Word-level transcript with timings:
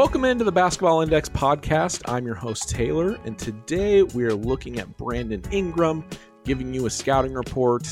Welcome 0.00 0.24
into 0.24 0.44
the 0.44 0.50
Basketball 0.50 1.02
Index 1.02 1.28
podcast. 1.28 2.00
I'm 2.06 2.24
your 2.24 2.34
host, 2.34 2.70
Taylor, 2.70 3.20
and 3.26 3.38
today 3.38 4.02
we 4.02 4.24
are 4.24 4.32
looking 4.32 4.78
at 4.78 4.96
Brandon 4.96 5.42
Ingram, 5.52 6.06
giving 6.42 6.72
you 6.72 6.86
a 6.86 6.90
scouting 6.90 7.34
report. 7.34 7.86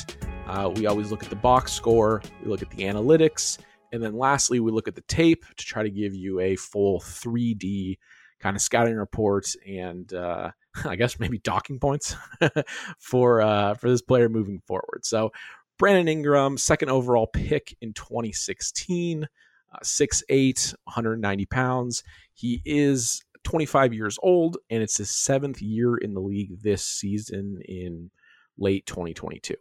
Uh, 0.47 0.73
we 0.75 0.87
always 0.87 1.11
look 1.11 1.23
at 1.23 1.29
the 1.29 1.37
box 1.37 1.71
score, 1.71 2.23
we 2.43 2.49
look 2.49 2.63
at 2.63 2.71
the 2.71 2.85
analytics, 2.85 3.59
and 3.93 4.03
then 4.03 4.17
lastly, 4.17 4.59
we 4.59 4.73
look 4.73 4.89
at 4.89 4.95
the 4.95 5.03
tape 5.03 5.45
to 5.55 5.67
try 5.67 5.83
to 5.83 5.91
give 5.91 6.15
you 6.15 6.41
a 6.41 6.57
full 6.57 6.99
3D 7.01 7.99
kind 8.41 8.57
of 8.57 8.63
scouting 8.63 8.97
report 8.97 9.55
and 9.67 10.15
uh, 10.15 10.51
I 10.87 10.97
guess 10.97 11.21
maybe 11.21 11.37
docking 11.37 11.79
points 11.79 12.17
for 12.99 13.43
uh, 13.43 13.75
for 13.75 13.91
this 13.91 14.01
player 14.01 14.31
moving 14.31 14.63
forward. 14.67 15.05
So 15.05 15.31
Brandon 15.79 16.09
Ingram, 16.09 16.57
second 16.57 16.89
overall 16.89 17.27
pick 17.27 17.77
in 17.83 17.93
2016 17.93 19.29
uh, 19.73 19.79
6'8, 19.83 20.75
190 20.85 21.47
pounds. 21.47 22.03
He 22.35 22.63
is 22.65 23.23
25 23.45 23.95
years 23.95 24.19
old, 24.23 24.59
and 24.71 24.83
it's 24.83 24.99
his 24.99 25.11
seventh 25.11 25.63
year 25.63 25.97
in 25.97 26.15
the 26.15 26.21
league 26.21 26.61
this 26.61 26.85
season 26.85 27.61
in 27.67 28.11
late 28.59 28.87
2022. 28.87 29.55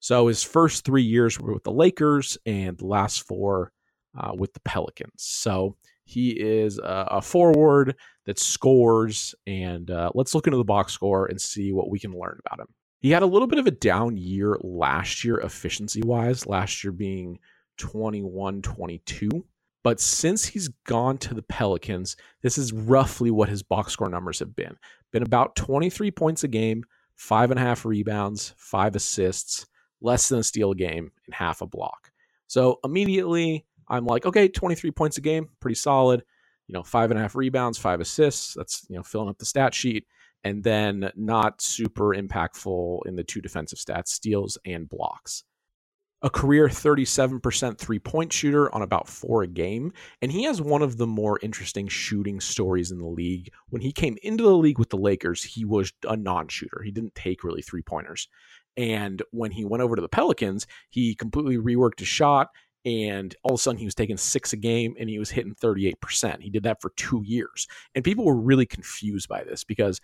So 0.00 0.28
his 0.28 0.42
first 0.42 0.84
three 0.84 1.02
years 1.02 1.38
were 1.38 1.52
with 1.52 1.64
the 1.64 1.72
Lakers, 1.72 2.38
and 2.46 2.76
the 2.78 2.86
last 2.86 3.26
four 3.26 3.72
uh, 4.16 4.32
with 4.34 4.52
the 4.54 4.60
Pelicans. 4.60 5.12
So 5.16 5.76
he 6.04 6.30
is 6.30 6.78
a, 6.78 7.08
a 7.12 7.22
forward 7.22 7.96
that 8.26 8.38
scores, 8.38 9.34
and 9.46 9.90
uh, 9.90 10.10
let's 10.14 10.34
look 10.34 10.46
into 10.46 10.56
the 10.56 10.64
box 10.64 10.92
score 10.92 11.26
and 11.26 11.40
see 11.40 11.72
what 11.72 11.90
we 11.90 11.98
can 11.98 12.12
learn 12.12 12.38
about 12.44 12.60
him. 12.60 12.68
He 13.00 13.10
had 13.10 13.22
a 13.22 13.26
little 13.26 13.46
bit 13.46 13.58
of 13.58 13.66
a 13.66 13.72
down 13.72 14.16
year 14.16 14.56
last 14.60 15.22
year, 15.24 15.38
efficiency 15.38 16.02
wise, 16.02 16.46
last 16.46 16.82
year 16.82 16.92
being 16.92 17.38
21 17.78 18.62
22. 18.62 19.44
But 19.84 20.00
since 20.00 20.44
he's 20.44 20.68
gone 20.86 21.18
to 21.18 21.34
the 21.34 21.42
Pelicans, 21.42 22.16
this 22.42 22.58
is 22.58 22.72
roughly 22.72 23.30
what 23.30 23.48
his 23.48 23.62
box 23.62 23.92
score 23.92 24.08
numbers 24.08 24.40
have 24.40 24.54
been. 24.54 24.76
Been 25.12 25.22
about 25.22 25.56
23 25.56 26.10
points 26.10 26.44
a 26.44 26.48
game, 26.48 26.84
five 27.14 27.50
and 27.50 27.58
a 27.58 27.62
half 27.62 27.84
rebounds, 27.84 28.54
five 28.58 28.96
assists, 28.96 29.66
less 30.00 30.28
than 30.28 30.40
a 30.40 30.42
steal 30.42 30.72
a 30.72 30.76
game, 30.76 31.10
and 31.26 31.34
half 31.34 31.62
a 31.62 31.66
block. 31.66 32.10
So 32.48 32.80
immediately 32.84 33.64
I'm 33.88 34.04
like, 34.04 34.26
okay, 34.26 34.48
23 34.48 34.90
points 34.90 35.16
a 35.16 35.22
game, 35.22 35.48
pretty 35.60 35.76
solid. 35.76 36.22
You 36.66 36.74
know, 36.74 36.82
five 36.82 37.10
and 37.10 37.18
a 37.18 37.22
half 37.22 37.34
rebounds, 37.34 37.78
five 37.78 38.00
assists. 38.00 38.54
That's, 38.54 38.84
you 38.90 38.96
know, 38.96 39.02
filling 39.02 39.30
up 39.30 39.38
the 39.38 39.46
stat 39.46 39.72
sheet. 39.72 40.06
And 40.44 40.62
then 40.62 41.10
not 41.16 41.60
super 41.60 42.14
impactful 42.14 43.00
in 43.06 43.16
the 43.16 43.24
two 43.24 43.40
defensive 43.40 43.78
stats, 43.78 44.08
steals 44.08 44.58
and 44.64 44.88
blocks 44.88 45.44
a 46.22 46.30
career 46.30 46.68
37% 46.68 47.78
three 47.78 47.98
point 47.98 48.32
shooter 48.32 48.74
on 48.74 48.82
about 48.82 49.08
four 49.08 49.42
a 49.42 49.46
game. 49.46 49.92
And 50.20 50.32
he 50.32 50.44
has 50.44 50.60
one 50.60 50.82
of 50.82 50.96
the 50.96 51.06
more 51.06 51.38
interesting 51.42 51.86
shooting 51.86 52.40
stories 52.40 52.90
in 52.90 52.98
the 52.98 53.06
league. 53.06 53.52
When 53.68 53.82
he 53.82 53.92
came 53.92 54.16
into 54.22 54.42
the 54.42 54.56
league 54.56 54.78
with 54.78 54.90
the 54.90 54.96
Lakers, 54.96 55.44
he 55.44 55.64
was 55.64 55.92
a 56.08 56.16
non 56.16 56.48
shooter. 56.48 56.82
He 56.84 56.90
didn't 56.90 57.14
take 57.14 57.44
really 57.44 57.62
three 57.62 57.82
pointers. 57.82 58.28
And 58.76 59.22
when 59.32 59.50
he 59.50 59.64
went 59.64 59.82
over 59.82 59.96
to 59.96 60.02
the 60.02 60.08
Pelicans, 60.08 60.66
he 60.90 61.14
completely 61.14 61.56
reworked 61.56 62.00
his 62.00 62.08
shot. 62.08 62.48
And 62.84 63.34
all 63.42 63.54
of 63.54 63.58
a 63.58 63.62
sudden, 63.62 63.78
he 63.78 63.84
was 63.84 63.94
taking 63.94 64.16
six 64.16 64.52
a 64.52 64.56
game 64.56 64.94
and 64.98 65.08
he 65.08 65.18
was 65.18 65.30
hitting 65.30 65.54
38%. 65.54 66.40
He 66.40 66.48
did 66.48 66.62
that 66.62 66.80
for 66.80 66.90
two 66.96 67.22
years. 67.24 67.66
And 67.94 68.04
people 68.04 68.24
were 68.24 68.40
really 68.40 68.66
confused 68.66 69.28
by 69.28 69.42
this 69.44 69.64
because 69.64 70.00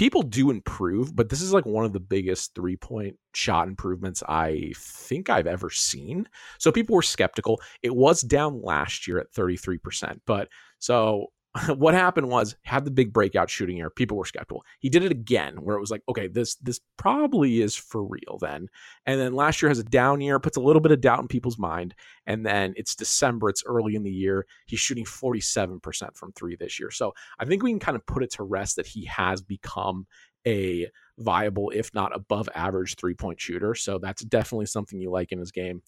people 0.00 0.22
do 0.22 0.48
improve, 0.50 1.14
but 1.14 1.28
this 1.28 1.42
is 1.42 1.52
like 1.52 1.66
one 1.66 1.84
of 1.84 1.92
the 1.92 2.00
biggest 2.00 2.54
three 2.54 2.74
point 2.74 3.14
shot 3.34 3.68
improvements 3.68 4.22
I 4.26 4.72
think 4.74 5.28
I've 5.28 5.46
ever 5.46 5.68
seen. 5.68 6.26
So 6.58 6.72
people 6.72 6.96
were 6.96 7.02
skeptical. 7.02 7.60
It 7.82 7.94
was 7.94 8.22
down 8.22 8.62
last 8.62 9.06
year 9.06 9.18
at 9.18 9.30
33%, 9.34 10.20
but 10.24 10.48
so 10.78 11.26
what 11.76 11.94
happened 11.94 12.28
was 12.28 12.54
had 12.62 12.84
the 12.84 12.90
big 12.90 13.12
breakout 13.12 13.50
shooting 13.50 13.76
year. 13.76 13.90
People 13.90 14.16
were 14.16 14.24
skeptical. 14.24 14.64
He 14.78 14.88
did 14.88 15.02
it 15.02 15.10
again, 15.10 15.56
where 15.56 15.76
it 15.76 15.80
was 15.80 15.90
like, 15.90 16.02
okay, 16.08 16.28
this 16.28 16.54
this 16.56 16.80
probably 16.96 17.60
is 17.60 17.74
for 17.74 18.04
real 18.04 18.38
then. 18.40 18.68
And 19.04 19.20
then 19.20 19.34
last 19.34 19.60
year 19.60 19.68
has 19.68 19.80
a 19.80 19.84
down 19.84 20.20
year, 20.20 20.38
puts 20.38 20.56
a 20.56 20.60
little 20.60 20.80
bit 20.80 20.92
of 20.92 21.00
doubt 21.00 21.20
in 21.20 21.28
people's 21.28 21.58
mind. 21.58 21.94
And 22.26 22.46
then 22.46 22.74
it's 22.76 22.94
December, 22.94 23.48
it's 23.48 23.64
early 23.66 23.96
in 23.96 24.04
the 24.04 24.12
year. 24.12 24.46
He's 24.66 24.78
shooting 24.78 25.04
47% 25.04 26.16
from 26.16 26.32
three 26.32 26.54
this 26.54 26.78
year. 26.78 26.92
So 26.92 27.14
I 27.38 27.44
think 27.44 27.62
we 27.62 27.70
can 27.72 27.80
kind 27.80 27.96
of 27.96 28.06
put 28.06 28.22
it 28.22 28.30
to 28.32 28.44
rest 28.44 28.76
that 28.76 28.86
he 28.86 29.06
has 29.06 29.42
become 29.42 30.06
a 30.46 30.88
viable, 31.18 31.70
if 31.70 31.92
not 31.94 32.14
above 32.14 32.48
average, 32.54 32.94
three 32.94 33.14
point 33.14 33.40
shooter. 33.40 33.74
So 33.74 33.98
that's 33.98 34.24
definitely 34.24 34.66
something 34.66 35.00
you 35.00 35.10
like 35.10 35.32
in 35.32 35.38
his 35.38 35.50
game. 35.50 35.82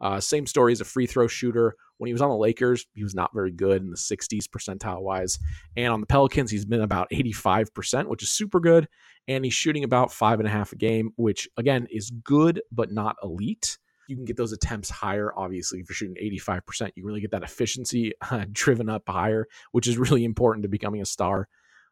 Uh, 0.00 0.18
same 0.18 0.46
story 0.46 0.72
as 0.72 0.80
a 0.80 0.84
free 0.84 1.06
throw 1.06 1.28
shooter. 1.28 1.76
When 2.02 2.08
he 2.08 2.12
was 2.14 2.20
on 2.20 2.30
the 2.30 2.36
Lakers, 2.36 2.84
he 2.94 3.04
was 3.04 3.14
not 3.14 3.30
very 3.32 3.52
good 3.52 3.80
in 3.80 3.88
the 3.88 3.96
60s 3.96 4.48
percentile 4.48 5.02
wise. 5.02 5.38
And 5.76 5.92
on 5.92 6.00
the 6.00 6.06
Pelicans, 6.08 6.50
he's 6.50 6.64
been 6.64 6.80
about 6.80 7.08
85%, 7.12 8.08
which 8.08 8.24
is 8.24 8.32
super 8.32 8.58
good. 8.58 8.88
And 9.28 9.44
he's 9.44 9.54
shooting 9.54 9.84
about 9.84 10.10
five 10.10 10.40
and 10.40 10.48
a 10.48 10.50
half 10.50 10.72
a 10.72 10.76
game, 10.76 11.12
which 11.14 11.48
again 11.56 11.86
is 11.92 12.10
good, 12.10 12.60
but 12.72 12.90
not 12.90 13.14
elite. 13.22 13.78
You 14.08 14.16
can 14.16 14.24
get 14.24 14.36
those 14.36 14.50
attempts 14.50 14.90
higher. 14.90 15.30
Obviously, 15.36 15.78
if 15.78 15.88
you're 15.88 15.94
shooting 15.94 16.16
85%, 16.20 16.90
you 16.96 17.06
really 17.06 17.20
get 17.20 17.30
that 17.30 17.44
efficiency 17.44 18.14
uh, 18.32 18.46
driven 18.50 18.88
up 18.88 19.04
higher, 19.06 19.46
which 19.70 19.86
is 19.86 19.96
really 19.96 20.24
important 20.24 20.64
to 20.64 20.68
becoming 20.68 21.02
a 21.02 21.06
star. 21.06 21.46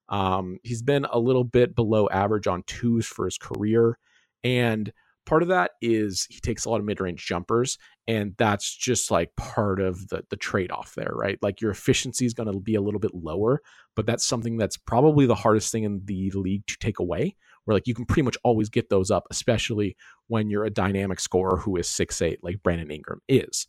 Um, 0.08 0.58
he's 0.64 0.82
been 0.82 1.06
a 1.08 1.20
little 1.20 1.44
bit 1.44 1.76
below 1.76 2.08
average 2.08 2.48
on 2.48 2.64
twos 2.66 3.06
for 3.06 3.26
his 3.26 3.38
career. 3.38 3.96
And 4.42 4.92
part 5.26 5.42
of 5.42 5.48
that 5.48 5.72
is 5.80 6.26
he 6.30 6.40
takes 6.40 6.64
a 6.64 6.70
lot 6.70 6.80
of 6.80 6.86
mid-range 6.86 7.24
jumpers 7.24 7.78
and 8.08 8.34
that's 8.38 8.74
just 8.74 9.10
like 9.10 9.34
part 9.36 9.80
of 9.80 10.08
the 10.08 10.24
the 10.30 10.36
trade-off 10.36 10.94
there 10.94 11.12
right? 11.12 11.38
Like 11.42 11.60
your 11.60 11.70
efficiency 11.70 12.26
is 12.26 12.34
going 12.34 12.52
to 12.52 12.58
be 12.58 12.74
a 12.74 12.80
little 12.80 13.00
bit 13.00 13.14
lower 13.14 13.60
but 13.96 14.06
that's 14.06 14.26
something 14.26 14.56
that's 14.56 14.76
probably 14.76 15.26
the 15.26 15.34
hardest 15.34 15.72
thing 15.72 15.84
in 15.84 16.02
the 16.04 16.30
league 16.34 16.66
to 16.66 16.76
take 16.78 16.98
away 16.98 17.36
where 17.64 17.74
like 17.74 17.86
you 17.86 17.94
can 17.94 18.04
pretty 18.04 18.22
much 18.22 18.36
always 18.44 18.68
get 18.68 18.88
those 18.88 19.10
up 19.10 19.26
especially 19.30 19.96
when 20.28 20.50
you're 20.50 20.64
a 20.64 20.70
dynamic 20.70 21.20
scorer 21.20 21.56
who 21.56 21.76
is 21.76 21.88
six 21.88 22.20
eight 22.22 22.42
like 22.42 22.62
brandon 22.62 22.90
ingram 22.90 23.20
is. 23.28 23.66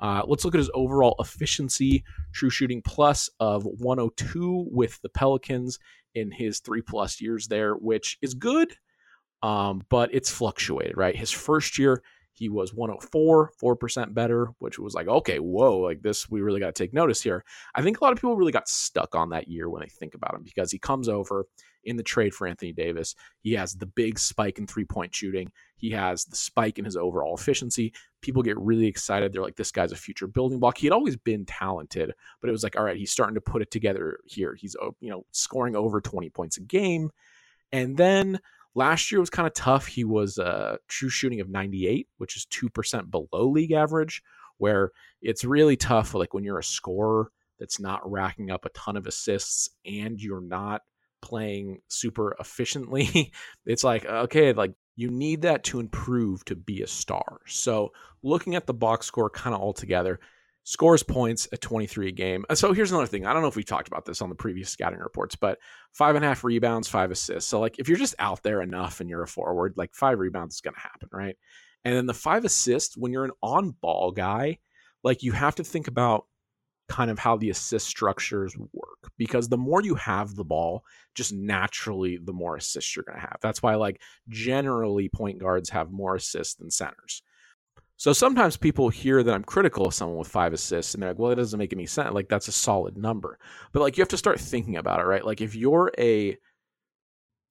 Uh, 0.00 0.22
let's 0.26 0.44
look 0.44 0.56
at 0.56 0.58
his 0.58 0.70
overall 0.74 1.14
efficiency. 1.20 2.02
True 2.32 2.50
shooting 2.50 2.82
plus 2.82 3.30
of 3.38 3.64
102 3.64 4.66
with 4.72 5.00
the 5.02 5.08
pelicans 5.08 5.78
in 6.14 6.30
his 6.30 6.60
three 6.60 6.82
plus 6.82 7.20
years 7.20 7.48
there 7.48 7.74
which 7.74 8.18
is 8.22 8.34
good 8.34 8.74
um, 9.44 9.82
but 9.90 10.08
it's 10.14 10.30
fluctuated, 10.30 10.96
right? 10.96 11.14
His 11.14 11.30
first 11.30 11.78
year, 11.78 12.02
he 12.32 12.48
was 12.48 12.72
104, 12.72 13.52
4% 13.62 14.14
better, 14.14 14.48
which 14.58 14.78
was 14.78 14.94
like, 14.94 15.06
okay, 15.06 15.38
whoa, 15.38 15.76
like 15.80 16.00
this, 16.00 16.30
we 16.30 16.40
really 16.40 16.60
got 16.60 16.74
to 16.74 16.82
take 16.82 16.94
notice 16.94 17.20
here. 17.20 17.44
I 17.74 17.82
think 17.82 18.00
a 18.00 18.04
lot 18.04 18.14
of 18.14 18.18
people 18.18 18.36
really 18.36 18.52
got 18.52 18.70
stuck 18.70 19.14
on 19.14 19.28
that 19.28 19.46
year 19.46 19.68
when 19.68 19.82
they 19.82 19.88
think 19.88 20.14
about 20.14 20.34
him 20.34 20.44
because 20.44 20.72
he 20.72 20.78
comes 20.78 21.10
over 21.10 21.44
in 21.84 21.98
the 21.98 22.02
trade 22.02 22.32
for 22.32 22.46
Anthony 22.46 22.72
Davis. 22.72 23.14
He 23.42 23.52
has 23.52 23.74
the 23.74 23.84
big 23.84 24.18
spike 24.18 24.58
in 24.58 24.66
three 24.66 24.86
point 24.86 25.14
shooting, 25.14 25.52
he 25.76 25.90
has 25.90 26.24
the 26.24 26.36
spike 26.36 26.78
in 26.78 26.86
his 26.86 26.96
overall 26.96 27.36
efficiency. 27.36 27.92
People 28.22 28.42
get 28.42 28.58
really 28.58 28.86
excited. 28.86 29.30
They're 29.30 29.42
like, 29.42 29.56
this 29.56 29.72
guy's 29.72 29.92
a 29.92 29.96
future 29.96 30.26
building 30.26 30.58
block. 30.58 30.78
He 30.78 30.86
had 30.86 30.94
always 30.94 31.18
been 31.18 31.44
talented, 31.44 32.14
but 32.40 32.48
it 32.48 32.52
was 32.52 32.62
like, 32.62 32.76
all 32.78 32.84
right, 32.84 32.96
he's 32.96 33.12
starting 33.12 33.34
to 33.34 33.42
put 33.42 33.60
it 33.60 33.70
together 33.70 34.20
here. 34.24 34.54
He's, 34.58 34.74
you 35.00 35.10
know, 35.10 35.26
scoring 35.32 35.76
over 35.76 36.00
20 36.00 36.30
points 36.30 36.56
a 36.56 36.62
game. 36.62 37.10
And 37.70 37.96
then 37.96 38.40
Last 38.74 39.12
year 39.12 39.20
was 39.20 39.30
kind 39.30 39.46
of 39.46 39.54
tough. 39.54 39.86
He 39.86 40.04
was 40.04 40.38
a 40.38 40.46
uh, 40.46 40.76
true 40.88 41.08
shooting 41.08 41.40
of 41.40 41.48
98, 41.48 42.08
which 42.18 42.36
is 42.36 42.46
2% 42.46 43.10
below 43.10 43.48
league 43.48 43.72
average, 43.72 44.22
where 44.58 44.90
it's 45.22 45.44
really 45.44 45.76
tough 45.76 46.14
like 46.14 46.34
when 46.34 46.44
you're 46.44 46.58
a 46.58 46.64
scorer 46.64 47.30
that's 47.58 47.78
not 47.78 48.10
racking 48.10 48.50
up 48.50 48.64
a 48.64 48.70
ton 48.70 48.96
of 48.96 49.06
assists 49.06 49.68
and 49.86 50.20
you're 50.20 50.40
not 50.40 50.82
playing 51.22 51.78
super 51.88 52.36
efficiently. 52.40 53.32
it's 53.66 53.84
like, 53.84 54.04
okay, 54.04 54.52
like 54.52 54.72
you 54.96 55.10
need 55.10 55.42
that 55.42 55.64
to 55.64 55.80
improve 55.80 56.44
to 56.44 56.54
be 56.54 56.82
a 56.82 56.86
star. 56.86 57.40
So 57.46 57.92
looking 58.22 58.54
at 58.54 58.66
the 58.66 58.74
box 58.74 59.06
score 59.06 59.30
kind 59.30 59.54
of 59.54 59.60
all 59.60 59.72
together, 59.72 60.20
scores 60.64 61.02
points 61.02 61.46
at 61.52 61.60
23 61.60 62.08
a 62.08 62.12
game. 62.12 62.44
So 62.54 62.72
here's 62.72 62.90
another 62.90 63.06
thing. 63.06 63.26
I 63.26 63.32
don't 63.32 63.42
know 63.42 63.48
if 63.48 63.56
we 63.56 63.62
talked 63.62 63.86
about 63.86 64.06
this 64.06 64.22
on 64.22 64.30
the 64.30 64.34
previous 64.34 64.70
scouting 64.70 64.98
reports, 64.98 65.36
but 65.36 65.58
five 65.92 66.16
and 66.16 66.24
a 66.24 66.28
half 66.28 66.42
rebounds, 66.42 66.88
five 66.88 67.10
assists. 67.10 67.48
So 67.48 67.60
like 67.60 67.78
if 67.78 67.88
you're 67.88 67.98
just 67.98 68.14
out 68.18 68.42
there 68.42 68.62
enough 68.62 69.00
and 69.00 69.08
you're 69.08 69.22
a 69.22 69.28
forward, 69.28 69.74
like 69.76 69.94
five 69.94 70.18
rebounds 70.18 70.56
is 70.56 70.60
going 70.62 70.74
to 70.74 70.80
happen, 70.80 71.10
right? 71.12 71.36
And 71.84 71.94
then 71.94 72.06
the 72.06 72.14
five 72.14 72.46
assists, 72.46 72.96
when 72.96 73.12
you're 73.12 73.26
an 73.26 73.32
on 73.42 73.72
ball 73.82 74.10
guy, 74.10 74.58
like 75.02 75.22
you 75.22 75.32
have 75.32 75.54
to 75.56 75.64
think 75.64 75.86
about 75.86 76.24
kind 76.88 77.10
of 77.10 77.18
how 77.18 77.36
the 77.36 77.50
assist 77.50 77.86
structures 77.86 78.56
work 78.72 79.10
because 79.18 79.48
the 79.48 79.58
more 79.58 79.82
you 79.82 79.94
have 79.96 80.34
the 80.34 80.44
ball, 80.44 80.82
just 81.14 81.32
naturally 81.32 82.18
the 82.22 82.32
more 82.32 82.56
assists 82.56 82.96
you're 82.96 83.04
going 83.04 83.20
to 83.20 83.26
have. 83.26 83.38
That's 83.42 83.62
why 83.62 83.74
like 83.74 84.00
generally 84.30 85.10
point 85.10 85.38
guards 85.38 85.68
have 85.70 85.90
more 85.90 86.14
assists 86.16 86.54
than 86.54 86.70
centers 86.70 87.22
so 87.96 88.12
sometimes 88.12 88.56
people 88.56 88.88
hear 88.88 89.22
that 89.22 89.34
I'm 89.34 89.44
critical 89.44 89.86
of 89.86 89.94
someone 89.94 90.18
with 90.18 90.28
five 90.28 90.52
assists 90.52 90.94
and 90.94 91.02
they're 91.02 91.10
like, 91.10 91.18
well, 91.18 91.30
it 91.30 91.36
doesn't 91.36 91.58
make 91.58 91.72
any 91.72 91.86
sense. 91.86 92.12
Like, 92.12 92.28
that's 92.28 92.48
a 92.48 92.52
solid 92.52 92.96
number. 92.96 93.38
But 93.72 93.80
like, 93.80 93.96
you 93.96 94.02
have 94.02 94.08
to 94.08 94.16
start 94.16 94.40
thinking 94.40 94.76
about 94.76 95.00
it, 95.00 95.04
right? 95.04 95.24
Like, 95.24 95.40
if 95.40 95.54
you're 95.54 95.92
a 95.96 96.36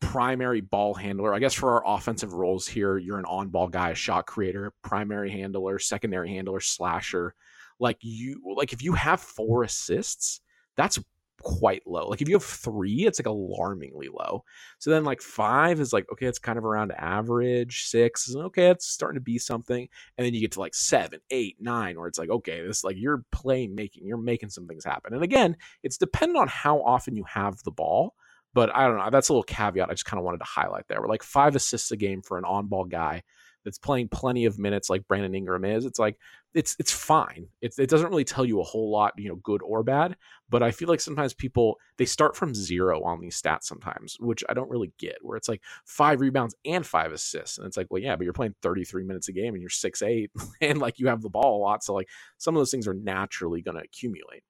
primary 0.01 0.60
ball 0.60 0.94
handler, 0.94 1.34
I 1.34 1.40
guess 1.40 1.54
for 1.54 1.72
our 1.72 1.95
offensive 1.95 2.34
roles 2.34 2.68
here, 2.68 2.98
you're 2.98 3.19
an 3.19 3.25
on 3.25 3.50
ball 3.50 3.69
guy, 3.69 3.92
a 3.92 3.95
shot 3.95 4.28
creator, 4.28 4.74
primary 4.84 5.31
handler, 5.31 5.80
secondary 5.80 6.30
handler, 6.30 6.60
slasher. 6.60 7.36
Like, 7.80 7.98
you, 8.01 8.42
like, 8.56 8.74
if 8.74 8.84
you 8.84 8.94
have 8.94 9.22
four 9.22 9.63
assists, 9.63 10.42
that's 10.75 11.00
quite 11.44 11.84
low. 11.86 12.07
Like 12.07 12.22
if 12.22 12.30
you 12.30 12.36
have 12.36 12.44
three, 12.44 13.06
it's 13.06 13.19
like 13.19 13.28
alarmingly 13.28 14.07
low. 14.07 14.44
So 14.80 14.90
then 14.90 15.04
like 15.04 15.22
five 15.22 15.80
is 15.80 15.94
like, 15.94 16.06
okay, 16.12 16.25
it's 16.25 16.40
kind 16.40 16.57
of 16.57 16.66
around 16.66 16.92
average. 16.94 17.86
Six 17.86 18.28
is 18.28 18.36
okay, 18.36 18.69
it's 18.69 18.88
starting 18.88 19.19
to 19.19 19.24
be 19.24 19.38
something. 19.38 19.88
And 20.18 20.25
then 20.25 20.34
you 20.34 20.42
get 20.42 20.54
to 20.54 20.60
like 20.60 20.74
seven, 20.74 21.19
eight, 21.30 21.57
nine, 21.60 21.98
where 21.98 22.07
it's 22.07 22.18
like, 22.18 22.30
okay, 22.30 22.66
this 22.66 22.84
like 22.84 22.98
you're 22.98 23.24
playmaking, 23.34 24.01
you're 24.04 24.18
making 24.18 24.50
some 24.50 24.68
things 24.68 24.86
happen. 24.86 25.13
And 25.13 25.24
again, 25.24 25.57
it's 25.84 25.98
dependent 25.98 26.40
on 26.40 26.48
how 26.48 26.81
often 26.81 27.16
you 27.16 27.25
have 27.25 27.62
the 27.63 27.72
ball. 27.72 28.16
But 28.56 28.74
I 28.75 28.88
don't 28.88 28.98
know. 28.98 29.10
That's 29.10 29.30
a 29.30 29.34
little 29.34 29.44
caveat 29.44 29.89
I 29.89 29.94
just 29.94 30.06
kind 30.06 30.19
of 30.19 30.25
wanted 30.25 30.38
to 30.38 30.46
highlight 30.46 30.88
there. 30.88 31.01
We're 31.01 31.07
like 31.07 31.24
five 31.24 31.56
assists 31.56 31.92
a 31.92 31.98
game 31.98 32.22
for 32.22 32.38
an 32.38 32.46
on 32.46 32.68
ball 32.68 32.86
guy 32.86 33.24
that's 33.63 33.77
playing 33.77 34.10
plenty 34.10 34.45
of 34.45 34.60
minutes 34.60 34.89
like 34.89 35.07
Brandon 35.07 35.36
Ingram 35.36 35.65
is, 35.65 35.86
it's 35.86 36.00
like 36.00 36.18
it's 36.54 36.75
it's 36.80 36.92
fine. 36.92 37.48
It, 37.62 37.74
it 37.77 37.89
doesn't 37.89 38.10
really 38.10 38.24
tell 38.24 38.45
you 38.45 38.60
a 38.60 38.63
whole 38.63 38.92
lot, 38.92 39.13
you 39.18 39.30
know, 39.30 39.36
good 39.38 39.62
or 39.63 39.83
bad. 39.83 40.15
But 40.50 40.62
I 40.62 40.71
feel 40.71 40.88
like 40.88 41.00
sometimes 41.00 41.33
people 41.33 41.80
they 41.98 42.06
start 42.06 42.36
from 42.36 42.54
zero 42.54 43.04
on 43.04 43.19
these 43.19 43.42
stats 43.42 43.63
sometimes, 43.63 44.18
which 44.19 44.44
I 44.50 44.54
don't 44.54 44.69
really 44.69 44.92
get. 45.00 45.18
Where 45.21 45.38
it's 45.38 45.50
like 45.50 45.62
five 45.86 46.21
rebounds 46.21 46.56
and 46.65 46.86
five 46.86 47.12
assists, 47.12 47.57
and 47.57 47.65
it's 47.68 47.77
like, 47.77 47.88
well, 47.89 48.01
yeah, 48.01 48.15
but 48.15 48.24
you're 48.24 48.33
playing 48.33 48.56
33 48.62 49.04
minutes 49.04 49.30
a 49.30 49.33
game 49.33 49.54
and 49.54 49.62
you're 49.62 49.69
six 49.69 50.01
eight, 50.01 50.31
and 50.62 50.80
like 50.80 51.00
you 51.00 51.07
have 51.07 51.21
the 51.21 51.30
ball 51.30 51.57
a 51.57 51.62
lot, 51.62 51.83
so 51.83 51.94
like 51.94 52.10
some 52.38 52.56
of 52.56 52.60
those 52.60 52.71
things 52.71 52.88
are 52.88 52.94
naturally 52.94 53.62
going 53.62 53.77
to 53.77 53.83
accumulate. 53.83 54.44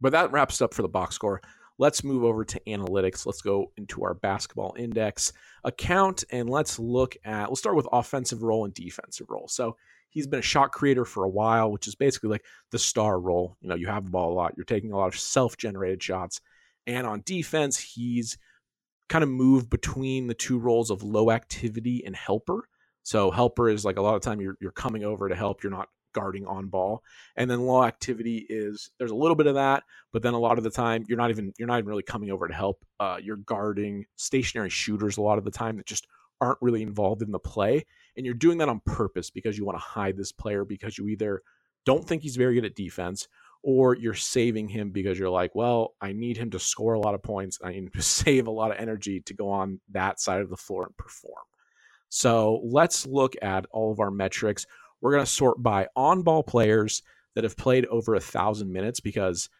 But 0.00 0.12
that 0.12 0.32
wraps 0.32 0.60
up 0.60 0.74
for 0.74 0.82
the 0.82 0.88
box 0.88 1.14
score. 1.14 1.40
Let's 1.78 2.04
move 2.04 2.24
over 2.24 2.44
to 2.44 2.60
analytics. 2.66 3.26
Let's 3.26 3.42
go 3.42 3.72
into 3.76 4.04
our 4.04 4.14
basketball 4.14 4.74
index 4.78 5.32
account 5.64 6.24
and 6.30 6.48
let's 6.48 6.78
look 6.78 7.16
at, 7.24 7.48
we'll 7.48 7.56
start 7.56 7.76
with 7.76 7.88
offensive 7.92 8.42
role 8.42 8.64
and 8.64 8.74
defensive 8.74 9.28
role. 9.30 9.48
So 9.48 9.76
he's 10.10 10.26
been 10.26 10.40
a 10.40 10.42
shot 10.42 10.72
creator 10.72 11.04
for 11.04 11.24
a 11.24 11.28
while, 11.28 11.72
which 11.72 11.88
is 11.88 11.94
basically 11.94 12.30
like 12.30 12.44
the 12.70 12.78
star 12.78 13.18
role. 13.18 13.56
You 13.60 13.68
know, 13.68 13.74
you 13.74 13.88
have 13.88 14.04
the 14.04 14.10
ball 14.10 14.32
a 14.32 14.34
lot, 14.34 14.54
you're 14.56 14.64
taking 14.64 14.92
a 14.92 14.96
lot 14.96 15.08
of 15.08 15.18
self 15.18 15.56
generated 15.56 16.02
shots. 16.02 16.40
And 16.86 17.06
on 17.06 17.22
defense, 17.24 17.78
he's 17.78 18.38
kind 19.08 19.22
of 19.22 19.30
moved 19.30 19.70
between 19.70 20.26
the 20.26 20.34
two 20.34 20.58
roles 20.58 20.90
of 20.90 21.02
low 21.02 21.30
activity 21.30 22.02
and 22.04 22.16
helper. 22.16 22.68
So 23.02 23.30
helper 23.30 23.68
is 23.68 23.84
like 23.84 23.98
a 23.98 24.02
lot 24.02 24.14
of 24.14 24.22
time 24.22 24.40
you're 24.40 24.56
you're 24.60 24.72
coming 24.72 25.04
over 25.04 25.28
to 25.28 25.34
help. 25.34 25.62
You're 25.62 25.72
not 25.72 25.88
guarding 26.12 26.46
on 26.46 26.68
ball. 26.68 27.02
And 27.36 27.50
then 27.50 27.60
low 27.60 27.84
activity 27.84 28.46
is 28.48 28.90
there's 28.98 29.10
a 29.10 29.16
little 29.16 29.34
bit 29.34 29.46
of 29.46 29.54
that, 29.54 29.84
but 30.12 30.22
then 30.22 30.34
a 30.34 30.38
lot 30.38 30.58
of 30.58 30.64
the 30.64 30.70
time 30.70 31.04
you're 31.08 31.18
not 31.18 31.30
even 31.30 31.52
you're 31.58 31.68
not 31.68 31.78
even 31.78 31.88
really 31.88 32.02
coming 32.02 32.30
over 32.30 32.48
to 32.48 32.54
help. 32.54 32.84
Uh, 33.00 33.18
you're 33.22 33.36
guarding 33.36 34.06
stationary 34.16 34.70
shooters 34.70 35.16
a 35.16 35.22
lot 35.22 35.38
of 35.38 35.44
the 35.44 35.50
time 35.50 35.76
that 35.76 35.86
just 35.86 36.06
aren't 36.40 36.58
really 36.60 36.82
involved 36.82 37.22
in 37.22 37.30
the 37.30 37.38
play, 37.38 37.84
and 38.16 38.26
you're 38.26 38.34
doing 38.34 38.58
that 38.58 38.68
on 38.68 38.80
purpose 38.80 39.30
because 39.30 39.56
you 39.56 39.64
want 39.64 39.76
to 39.76 39.84
hide 39.84 40.16
this 40.16 40.32
player 40.32 40.64
because 40.64 40.98
you 40.98 41.08
either 41.08 41.42
don't 41.84 42.06
think 42.06 42.22
he's 42.22 42.36
very 42.36 42.54
good 42.54 42.64
at 42.64 42.74
defense 42.74 43.28
or 43.62 43.94
you're 43.94 44.14
saving 44.14 44.68
him 44.68 44.90
because 44.90 45.18
you're 45.18 45.30
like, 45.30 45.54
well, 45.54 45.94
I 46.00 46.12
need 46.12 46.36
him 46.36 46.50
to 46.50 46.58
score 46.58 46.94
a 46.94 47.00
lot 47.00 47.14
of 47.14 47.22
points. 47.22 47.58
I 47.62 47.72
need 47.72 47.92
to 47.92 48.02
save 48.02 48.46
a 48.46 48.50
lot 48.50 48.70
of 48.70 48.78
energy 48.78 49.20
to 49.20 49.34
go 49.34 49.50
on 49.50 49.80
that 49.90 50.20
side 50.20 50.40
of 50.40 50.50
the 50.50 50.56
floor 50.56 50.86
and 50.86 50.96
perform. 50.96 51.44
So 52.08 52.60
let's 52.64 53.06
look 53.06 53.34
at 53.40 53.64
all 53.70 53.90
of 53.90 54.00
our 54.00 54.10
metrics. 54.10 54.66
We're 55.02 55.12
going 55.12 55.24
to 55.24 55.30
sort 55.30 55.62
by 55.62 55.88
on 55.94 56.22
ball 56.22 56.42
players 56.42 57.02
that 57.34 57.44
have 57.44 57.56
played 57.56 57.84
over 57.86 58.14
a 58.14 58.20
thousand 58.20 58.72
minutes 58.72 59.00
because 59.00 59.50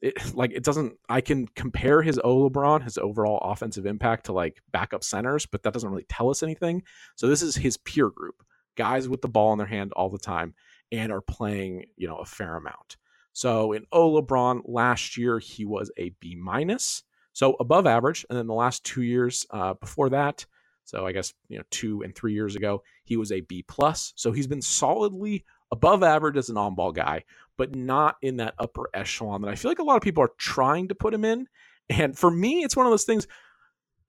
it 0.00 0.14
like 0.34 0.52
it 0.52 0.64
doesn't 0.64 0.94
I 1.08 1.20
can 1.20 1.46
compare 1.48 2.02
his 2.02 2.20
O 2.22 2.48
LeBron, 2.48 2.82
his 2.82 2.98
overall 2.98 3.38
offensive 3.42 3.84
impact 3.84 4.26
to 4.26 4.32
like 4.32 4.62
backup 4.70 5.04
centers, 5.04 5.44
but 5.44 5.62
that 5.64 5.72
doesn't 5.72 5.90
really 5.90 6.06
tell 6.08 6.30
us 6.30 6.42
anything. 6.42 6.82
So 7.16 7.28
this 7.28 7.42
is 7.42 7.56
his 7.56 7.76
peer 7.76 8.10
group, 8.10 8.42
guys 8.76 9.08
with 9.08 9.22
the 9.22 9.28
ball 9.28 9.52
in 9.52 9.58
their 9.58 9.66
hand 9.66 9.92
all 9.92 10.08
the 10.08 10.18
time 10.18 10.54
and 10.90 11.10
are 11.10 11.22
playing, 11.22 11.86
you 11.96 12.06
know, 12.06 12.16
a 12.16 12.24
fair 12.24 12.56
amount. 12.56 12.96
So 13.32 13.72
in 13.72 13.86
O 13.92 14.20
LeBron 14.20 14.62
last 14.66 15.16
year 15.16 15.38
he 15.38 15.64
was 15.64 15.90
a 15.96 16.10
B 16.20 16.36
minus, 16.36 17.02
so 17.32 17.56
above 17.60 17.86
average, 17.86 18.26
and 18.28 18.38
then 18.38 18.46
the 18.46 18.54
last 18.54 18.84
two 18.84 19.02
years 19.02 19.46
uh, 19.50 19.74
before 19.74 20.10
that 20.10 20.44
so 20.84 21.06
I 21.06 21.12
guess 21.12 21.32
you 21.48 21.58
know 21.58 21.64
two 21.70 22.02
and 22.02 22.14
three 22.14 22.32
years 22.32 22.56
ago 22.56 22.82
he 23.04 23.16
was 23.16 23.32
a 23.32 23.40
B 23.40 23.64
plus. 23.66 24.12
So 24.16 24.32
he's 24.32 24.46
been 24.46 24.62
solidly 24.62 25.44
above 25.70 26.02
average 26.02 26.36
as 26.36 26.50
an 26.50 26.56
on 26.56 26.74
ball 26.74 26.92
guy, 26.92 27.24
but 27.56 27.74
not 27.74 28.16
in 28.22 28.36
that 28.36 28.54
upper 28.58 28.88
echelon 28.94 29.42
that 29.42 29.50
I 29.50 29.54
feel 29.54 29.70
like 29.70 29.78
a 29.78 29.84
lot 29.84 29.96
of 29.96 30.02
people 30.02 30.22
are 30.22 30.32
trying 30.38 30.88
to 30.88 30.94
put 30.94 31.14
him 31.14 31.24
in. 31.24 31.46
And 31.88 32.16
for 32.16 32.30
me, 32.30 32.62
it's 32.62 32.76
one 32.76 32.86
of 32.86 32.92
those 32.92 33.04
things. 33.04 33.26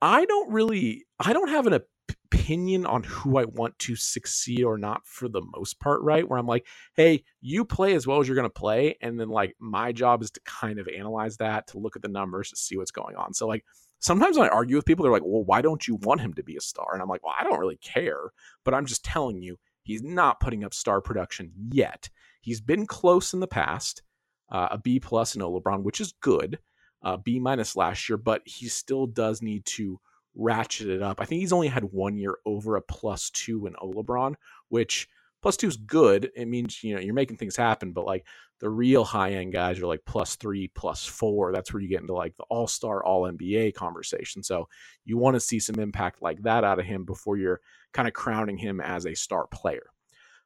I 0.02 0.26
don't 0.26 0.52
really, 0.52 1.06
I 1.20 1.32
don't 1.32 1.50
have 1.50 1.66
an 1.66 1.80
opinion 2.10 2.86
on 2.86 3.04
who 3.04 3.38
I 3.38 3.46
want 3.46 3.78
to 3.80 3.96
succeed 3.96 4.64
or 4.64 4.78
not 4.78 5.06
for 5.06 5.30
the 5.30 5.42
most 5.56 5.80
part, 5.80 6.02
right? 6.02 6.28
Where 6.28 6.38
I'm 6.38 6.48
like, 6.48 6.66
hey, 6.96 7.24
you 7.42 7.64
play 7.64 7.94
as 7.94 8.06
well 8.06 8.20
as 8.20 8.28
you're 8.28 8.36
going 8.36 8.50
to 8.50 8.54
play. 8.54 8.98
And 9.02 9.20
then, 9.20 9.30
like, 9.30 9.56
my 9.60 9.92
job 9.92 10.22
is 10.22 10.32
to 10.32 10.42
kind 10.46 10.80
of 10.80 10.88
analyze 10.88 11.38
that, 11.38 11.68
to 11.68 11.80
look 11.80 11.96
at 11.96 12.02
the 12.02 12.10
numbers, 12.10 12.50
to 12.50 12.58
see 12.58 12.76
what's 12.76 12.92
going 12.92 13.16
on. 13.16 13.34
So, 13.34 13.48
like, 13.48 13.64
sometimes 14.04 14.38
when 14.38 14.48
I 14.48 14.52
argue 14.52 14.76
with 14.76 14.86
people, 14.86 15.04
they're 15.04 15.12
like, 15.12 15.24
well, 15.26 15.46
why 15.46 15.62
don't 15.62 15.88
you 15.88 15.96
want 15.96 16.22
him 16.22 16.34
to 16.34 16.44
be 16.44 16.58
a 16.58 16.62
star? 16.62 16.94
And 16.94 17.02
I'm 17.02 17.08
like, 17.08 17.24
well, 17.24 17.34
I 17.40 17.44
don't 17.44 17.60
really 17.60 17.78
care, 17.78 18.32
but 18.66 18.74
I'm 18.74 18.86
just 18.86 19.04
telling 19.04 19.42
you, 19.42 19.58
he's 19.82 20.04
not 20.04 20.42
putting 20.42 20.64
up 20.64 20.74
star 20.74 21.02
production 21.02 21.52
yet. 21.72 22.10
He's 22.42 22.60
been 22.60 22.86
close 22.86 23.34
in 23.34 23.40
the 23.40 23.48
past, 23.48 24.04
uh, 24.52 24.68
a 24.72 24.78
B 24.78 25.00
plus 25.00 25.36
in 25.36 25.42
O 25.42 25.52
LeBron, 25.52 25.84
which 25.84 26.02
is 26.02 26.14
good, 26.20 26.60
uh, 27.02 27.16
B 27.18 27.40
minus 27.40 27.78
last 27.78 28.10
year, 28.10 28.18
but 28.18 28.42
he 28.46 28.68
still 28.68 29.08
does 29.08 29.42
need 29.42 29.66
to 29.68 30.00
ratchet 30.36 30.90
it 30.90 31.02
up. 31.02 31.22
I 31.22 31.26
think 31.26 31.40
he's 31.40 31.54
only 31.54 31.70
had 31.70 31.86
one 31.86 32.18
year 32.18 32.38
over 32.46 32.76
a 32.76 32.82
plus 32.82 33.30
two 33.30 33.68
in 33.68 33.76
O 33.82 33.92
LeBron, 33.94 34.36
which 34.68 35.08
plus 35.44 35.58
two 35.58 35.68
is 35.68 35.78
good. 35.78 36.32
It 36.36 36.48
means 36.48 36.84
you 36.84 36.96
know 36.96 37.02
you're 37.02 37.14
making 37.14 37.38
things 37.38 37.56
happen, 37.56 37.92
but 37.92 38.06
like 38.06 38.26
the 38.60 38.70
real 38.70 39.04
high 39.04 39.34
end 39.34 39.54
guys 39.54 39.80
are 39.80 39.86
like 39.86 40.02
plus 40.06 40.36
three, 40.38 40.70
plus 40.70 41.06
four. 41.06 41.52
That's 41.52 41.72
where 41.72 41.82
you 41.82 41.90
get 41.90 42.02
into 42.02 42.14
like 42.14 42.36
the 42.38 42.46
all 42.50 42.66
star, 42.66 43.04
all 43.04 43.30
NBA 43.30 43.76
conversation. 43.76 44.42
So 44.42 44.68
you 45.06 45.18
want 45.18 45.36
to 45.36 45.40
see 45.40 45.60
some 45.60 45.80
impact 45.80 46.22
like 46.22 46.42
that 46.44 46.64
out 46.64 46.80
of 46.80 46.86
him 46.86 47.04
before 47.04 47.38
you're 47.38 47.60
kind 47.94 48.08
of 48.08 48.14
crowning 48.14 48.58
him 48.58 48.82
as 48.82 49.06
a 49.06 49.14
star 49.14 49.46
player. 49.48 49.88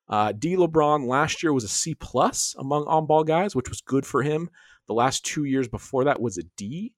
Uh, 0.09 0.31
D. 0.31 0.55
LeBron 0.55 1.07
last 1.07 1.44
year 1.44 1.53
was 1.53 1.63
a 1.63 1.69
C 1.69 1.94
plus 1.94 2.55
among 2.57 2.85
on 2.88 3.05
ball 3.05 3.23
guys, 3.23 3.55
which 3.55 3.69
was 3.69 3.81
good 3.81 4.05
for 4.05 4.23
him. 4.23 4.49
The 4.88 4.94
last 4.94 5.23
two 5.23 5.44
years 5.44 5.67
before 5.67 6.05
that 6.05 6.19
was 6.19 6.38
a 6.38 6.44
D. 6.57 6.94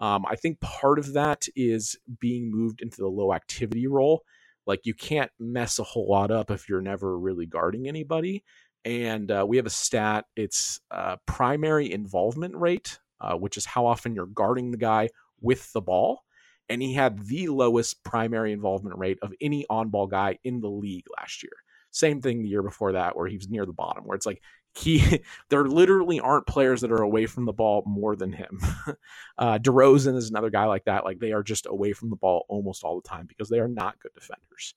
Um, 0.00 0.24
I 0.26 0.34
think 0.34 0.60
part 0.60 0.98
of 0.98 1.12
that 1.12 1.46
is 1.54 1.96
being 2.18 2.50
moved 2.50 2.82
into 2.82 2.96
the 2.96 3.08
low 3.08 3.32
activity 3.32 3.86
role. 3.86 4.24
Like 4.66 4.80
you 4.84 4.94
can't 4.94 5.30
mess 5.38 5.78
a 5.78 5.84
whole 5.84 6.08
lot 6.08 6.30
up 6.30 6.50
if 6.50 6.68
you're 6.68 6.80
never 6.80 7.18
really 7.18 7.46
guarding 7.46 7.88
anybody 7.88 8.44
and 8.84 9.30
uh, 9.30 9.44
we 9.48 9.56
have 9.56 9.66
a 9.66 9.70
stat. 9.70 10.26
It's 10.36 10.80
uh, 10.90 11.16
primary 11.26 11.90
involvement 11.90 12.54
rate, 12.56 12.98
uh, 13.20 13.34
which 13.34 13.56
is 13.56 13.64
how 13.64 13.86
often 13.86 14.14
you're 14.14 14.26
guarding 14.26 14.70
the 14.70 14.76
guy 14.76 15.08
with 15.40 15.72
the 15.72 15.80
ball. 15.80 16.22
And 16.68 16.80
he 16.80 16.94
had 16.94 17.26
the 17.26 17.48
lowest 17.48 18.02
primary 18.04 18.52
involvement 18.52 18.98
rate 18.98 19.18
of 19.22 19.34
any 19.40 19.66
on-ball 19.68 20.06
guy 20.06 20.38
in 20.44 20.60
the 20.60 20.70
league 20.70 21.04
last 21.18 21.42
year. 21.42 21.52
Same 21.90 22.20
thing 22.20 22.42
the 22.42 22.48
year 22.48 22.62
before 22.62 22.92
that, 22.92 23.16
where 23.16 23.26
he 23.26 23.36
was 23.36 23.50
near 23.50 23.66
the 23.66 23.72
bottom, 23.72 24.04
where 24.04 24.16
it's 24.16 24.26
like 24.26 24.42
he 24.76 25.22
there 25.50 25.64
literally 25.64 26.20
aren't 26.20 26.46
players 26.46 26.80
that 26.80 26.92
are 26.92 27.02
away 27.02 27.26
from 27.26 27.44
the 27.44 27.52
ball 27.52 27.82
more 27.86 28.16
than 28.16 28.32
him. 28.32 28.60
uh, 29.38 29.58
DeRozan 29.58 30.16
is 30.16 30.30
another 30.30 30.50
guy 30.50 30.64
like 30.64 30.84
that. 30.84 31.04
Like 31.04 31.18
they 31.18 31.32
are 31.32 31.42
just 31.42 31.66
away 31.66 31.92
from 31.92 32.10
the 32.10 32.16
ball 32.16 32.44
almost 32.48 32.84
all 32.84 33.00
the 33.00 33.08
time 33.08 33.26
because 33.26 33.48
they 33.48 33.60
are 33.60 33.68
not 33.68 33.98
good 34.00 34.12
defenders. 34.14 34.74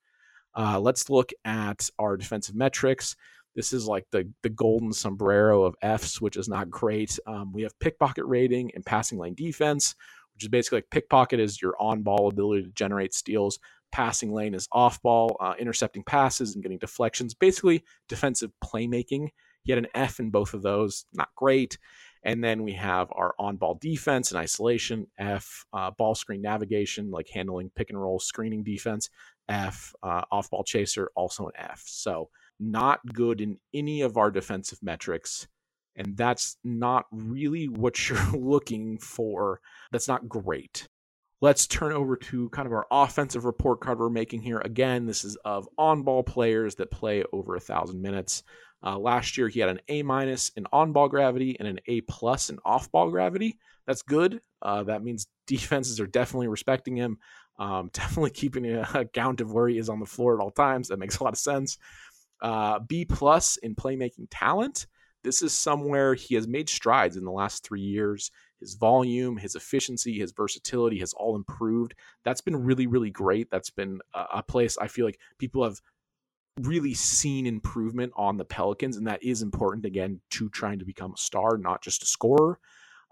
Uh, 0.56 0.80
let's 0.80 1.10
look 1.10 1.32
at 1.46 1.90
our 2.00 2.18
defensive 2.18 2.56
metrics. 2.56 3.16
This 3.56 3.74
is 3.74 3.88
like 3.88 4.06
the 4.12 4.32
the 4.44 4.50
golden 4.50 4.94
sombrero 4.94 5.64
of 5.64 5.76
Fs, 5.82 6.22
which 6.22 6.38
is 6.38 6.48
not 6.48 6.70
great. 6.70 7.18
Um, 7.26 7.52
we 7.52 7.64
have 7.64 7.78
pickpocket 7.80 8.26
rating 8.26 8.72
and 8.76 8.86
passing 8.86 9.18
lane 9.18 9.34
defense, 9.34 9.96
which 10.34 10.44
is 10.44 10.50
basically 10.50 10.78
like 10.78 10.92
pickpocket 10.92 11.40
is 11.40 11.60
your 11.60 11.76
on 11.80 12.04
ball 12.04 12.30
ability 12.30 12.64
to 12.64 12.72
generate 12.72 13.14
steals. 13.16 13.60
Passing 13.92 14.34
lane 14.34 14.54
is 14.54 14.68
off 14.72 15.02
ball, 15.02 15.38
uh, 15.40 15.54
intercepting 15.58 16.04
passes 16.04 16.54
and 16.54 16.62
getting 16.62 16.78
deflections. 16.78 17.34
Basically, 17.34 17.84
defensive 18.10 18.52
playmaking. 18.64 19.30
He 19.68 19.74
had 19.74 19.80
an 19.84 19.90
F 19.94 20.20
in 20.20 20.30
both 20.30 20.54
of 20.54 20.64
those, 20.64 21.06
not 21.14 21.30
great. 21.36 21.78
And 22.24 22.44
then 22.44 22.64
we 22.64 22.74
have 22.74 23.10
our 23.12 23.36
on 23.38 23.58
ball 23.58 23.78
defense 23.80 24.32
and 24.32 24.40
isolation, 24.40 25.08
F, 25.20 25.66
uh, 25.74 25.92
ball 25.92 26.16
screen 26.16 26.42
navigation, 26.42 27.12
like 27.12 27.30
handling 27.30 27.70
pick 27.76 27.90
and 27.90 28.02
roll 28.02 28.20
screening 28.20 28.64
defense, 28.64 29.10
F, 29.48 29.94
uh, 30.02 30.24
off 30.32 30.50
ball 30.50 30.64
chaser, 30.64 31.12
also 31.16 31.48
an 31.48 31.54
F. 31.58 31.84
So 31.86 32.30
not 32.60 33.06
good 33.14 33.42
in 33.42 33.58
any 33.74 34.02
of 34.02 34.18
our 34.18 34.32
defensive 34.32 34.80
metrics. 34.82 35.48
And 35.98 36.16
that's 36.16 36.58
not 36.64 37.06
really 37.12 37.68
what 37.68 38.10
you're 38.10 38.32
looking 38.32 38.98
for. 39.00 39.60
That's 39.92 40.08
not 40.08 40.30
great. 40.30 40.88
Let's 41.40 41.68
turn 41.68 41.92
over 41.92 42.16
to 42.16 42.50
kind 42.50 42.66
of 42.66 42.74
our 42.74 42.88
offensive 42.90 43.46
report 43.46 43.80
card 43.80 44.00
we're 44.00 44.10
making 44.10 44.42
here. 44.42 44.60
Again, 44.60 45.06
this 45.06 45.24
is 45.24 45.36
of 45.46 45.70
on 45.78 46.02
ball 46.02 46.24
players 46.24 46.76
that 46.76 46.90
play 46.90 47.24
over 47.32 47.56
a 47.56 47.60
thousand 47.60 48.02
minutes. 48.02 48.42
Uh, 48.84 48.98
last 48.98 49.38
year, 49.38 49.48
he 49.48 49.60
had 49.60 49.70
an 49.70 49.82
A 49.88 50.04
minus 50.04 50.50
in 50.56 50.66
on 50.72 50.92
ball 50.92 51.10
gravity 51.10 51.56
and 51.60 51.68
an 51.68 51.80
A 51.88 52.02
plus 52.02 52.50
in 52.50 52.60
off 52.64 52.92
ball 52.92 53.10
gravity. 53.10 53.58
That's 53.86 54.02
good. 54.02 54.42
Uh, 54.62 54.84
that 54.84 55.04
means 55.04 55.28
defenses 55.48 56.00
are 56.00 56.08
definitely 56.08 56.48
respecting 56.48 56.96
him, 56.96 57.18
um, 57.60 57.90
definitely 57.94 58.32
keeping 58.32 58.66
a 58.66 59.06
count 59.14 59.42
of 59.42 59.52
where 59.52 59.68
he 59.68 59.78
is 59.78 59.90
on 59.90 60.00
the 60.00 60.06
floor 60.06 60.36
at 60.36 60.44
all 60.44 60.52
times. 60.52 60.90
That 60.90 61.00
makes 61.00 61.18
a 61.18 61.24
lot 61.24 61.34
of 61.34 61.40
sense 61.40 61.78
uh, 62.42 62.80
B 62.80 63.06
plus 63.06 63.58
in 63.58 63.76
playmaking 63.76 64.28
talent. 64.30 64.88
this 65.24 65.42
is 65.42 65.52
somewhere 65.52 66.14
he 66.14 66.36
has 66.36 66.48
made 66.48 66.70
strides 66.70 67.18
in 67.18 67.26
the 67.26 67.32
last 67.32 67.64
three 67.64 67.82
years. 67.82 68.32
His 68.60 68.76
volume, 68.76 69.36
his 69.36 69.56
efficiency, 69.56 70.20
his 70.20 70.32
versatility 70.32 71.00
has 71.00 71.14
all 71.14 71.36
improved. 71.36 71.96
That's 72.24 72.42
been 72.42 72.56
really, 72.56 72.88
really 72.88 73.10
great. 73.10 73.50
That's 73.52 73.70
been 73.70 74.00
a, 74.14 74.42
place 74.42 74.78
I 74.78 74.88
feel 74.88 75.06
like 75.06 75.20
people 75.38 75.64
have 75.64 75.82
really 76.62 76.94
seen 76.94 77.46
improvement 77.46 78.14
on 78.16 78.38
the 78.38 78.46
Pelicans, 78.46 78.98
and 78.98 79.08
that 79.08 79.24
is 79.24 79.42
important 79.42 79.86
again 79.86 80.20
to 80.32 80.50
trying 80.50 80.80
to 80.80 80.86
become 80.86 81.14
a 81.14 81.18
star, 81.18 81.58
not 81.58 81.82
just 81.82 82.04
a 82.04 82.06
scorer. 82.06 82.60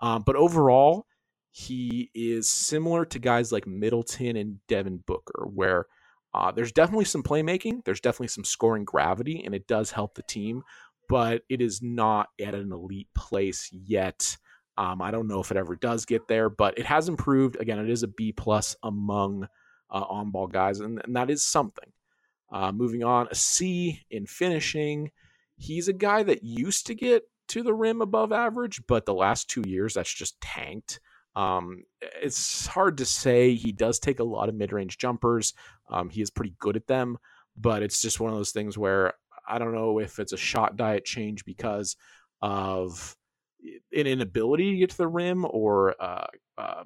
Um, 0.02 0.24
but 0.26 0.36
overall, 0.36 1.06
he 1.52 2.12
is 2.14 2.50
similar 2.50 3.06
to 3.06 3.20
guys 3.20 3.52
like 3.52 3.66
Middleton 3.66 4.36
and 4.36 4.60
Devin 4.68 5.04
Booker, 5.06 5.46
where 5.46 5.88
uh, 6.34 6.52
there's 6.52 6.74
definitely 6.74 7.06
some 7.06 7.24
playmaking, 7.24 7.84
there's 7.86 8.02
definitely 8.02 8.28
some 8.28 8.44
scoring 8.44 8.84
gravity, 8.84 9.42
and 9.46 9.56
it 9.56 9.68
does 9.68 9.92
help 9.92 10.16
the 10.16 10.24
team, 10.24 10.64
but 11.08 11.44
it 11.48 11.62
is 11.62 11.82
not 11.82 12.28
at 12.42 12.54
an 12.54 12.74
elite 12.74 13.08
place 13.16 13.70
yet. 13.72 14.36
Um, 14.78 15.02
I 15.02 15.12
don't 15.12 15.30
know 15.30 15.40
if 15.40 15.52
it 15.52 15.58
ever 15.58 15.78
does 15.78 16.06
get 16.06 16.28
there, 16.28 16.50
but 16.50 16.78
it 16.78 16.86
has 16.86 17.08
improved. 17.08 17.56
Again, 17.60 17.80
it 17.80 17.90
is 17.90 18.04
a 18.04 18.10
B 18.10 18.34
plus 18.34 18.76
among 18.84 19.48
uh, 19.90 20.04
on 20.10 20.32
ball 20.32 20.48
guys, 20.48 20.82
and, 20.82 21.02
and, 21.06 21.16
that 21.16 21.30
is 21.30 21.42
something. 21.42 21.90
Uh, 22.52 22.72
moving 22.72 23.04
on, 23.04 23.28
a 23.32 23.36
C 23.36 24.06
in 24.10 24.26
finishing. 24.26 25.12
He's 25.58 25.88
a 25.88 25.94
guy 25.94 26.24
that 26.24 26.44
used 26.44 26.88
to 26.88 26.96
get 26.96 27.24
to 27.50 27.64
the 27.64 27.74
rim 27.74 28.02
above 28.02 28.32
average, 28.32 28.82
but 28.88 29.06
the 29.06 29.14
last 29.14 29.50
two 29.50 29.64
years 29.66 29.94
that's 29.94 30.14
just 30.14 30.40
tanked. 30.42 31.00
Um, 31.36 31.84
it's 32.22 32.66
hard 32.66 32.98
to 33.00 33.06
say. 33.06 33.56
He 33.56 33.72
does 33.72 34.00
take 34.00 34.20
a 34.20 34.24
lot 34.24 34.50
of 34.50 34.56
mid 34.56 34.72
range 34.72 34.98
jumpers. 34.98 35.54
Um, 35.90 36.10
he 36.10 36.22
is 36.22 36.30
pretty 36.30 36.56
good 36.60 36.76
at 36.76 36.88
them, 36.88 37.18
but 37.58 37.84
it's 37.84 38.02
just 38.02 38.20
one 38.20 38.32
of 38.32 38.38
those 38.38 38.52
things 38.52 38.78
where 38.78 39.14
I 39.48 39.60
don't 39.60 39.74
know 39.74 40.00
if 40.00 40.20
it's 40.20 40.34
a 40.34 40.38
shot 40.38 40.78
diet 40.78 41.06
change 41.06 41.46
because 41.46 41.96
of 42.42 43.16
an 43.94 44.08
inability 44.08 44.72
to 44.72 44.78
get 44.78 44.92
to 44.92 44.98
the 44.98 45.08
rim 45.08 45.46
or 45.50 45.96
uh, 46.00 46.28
uh, 46.58 46.84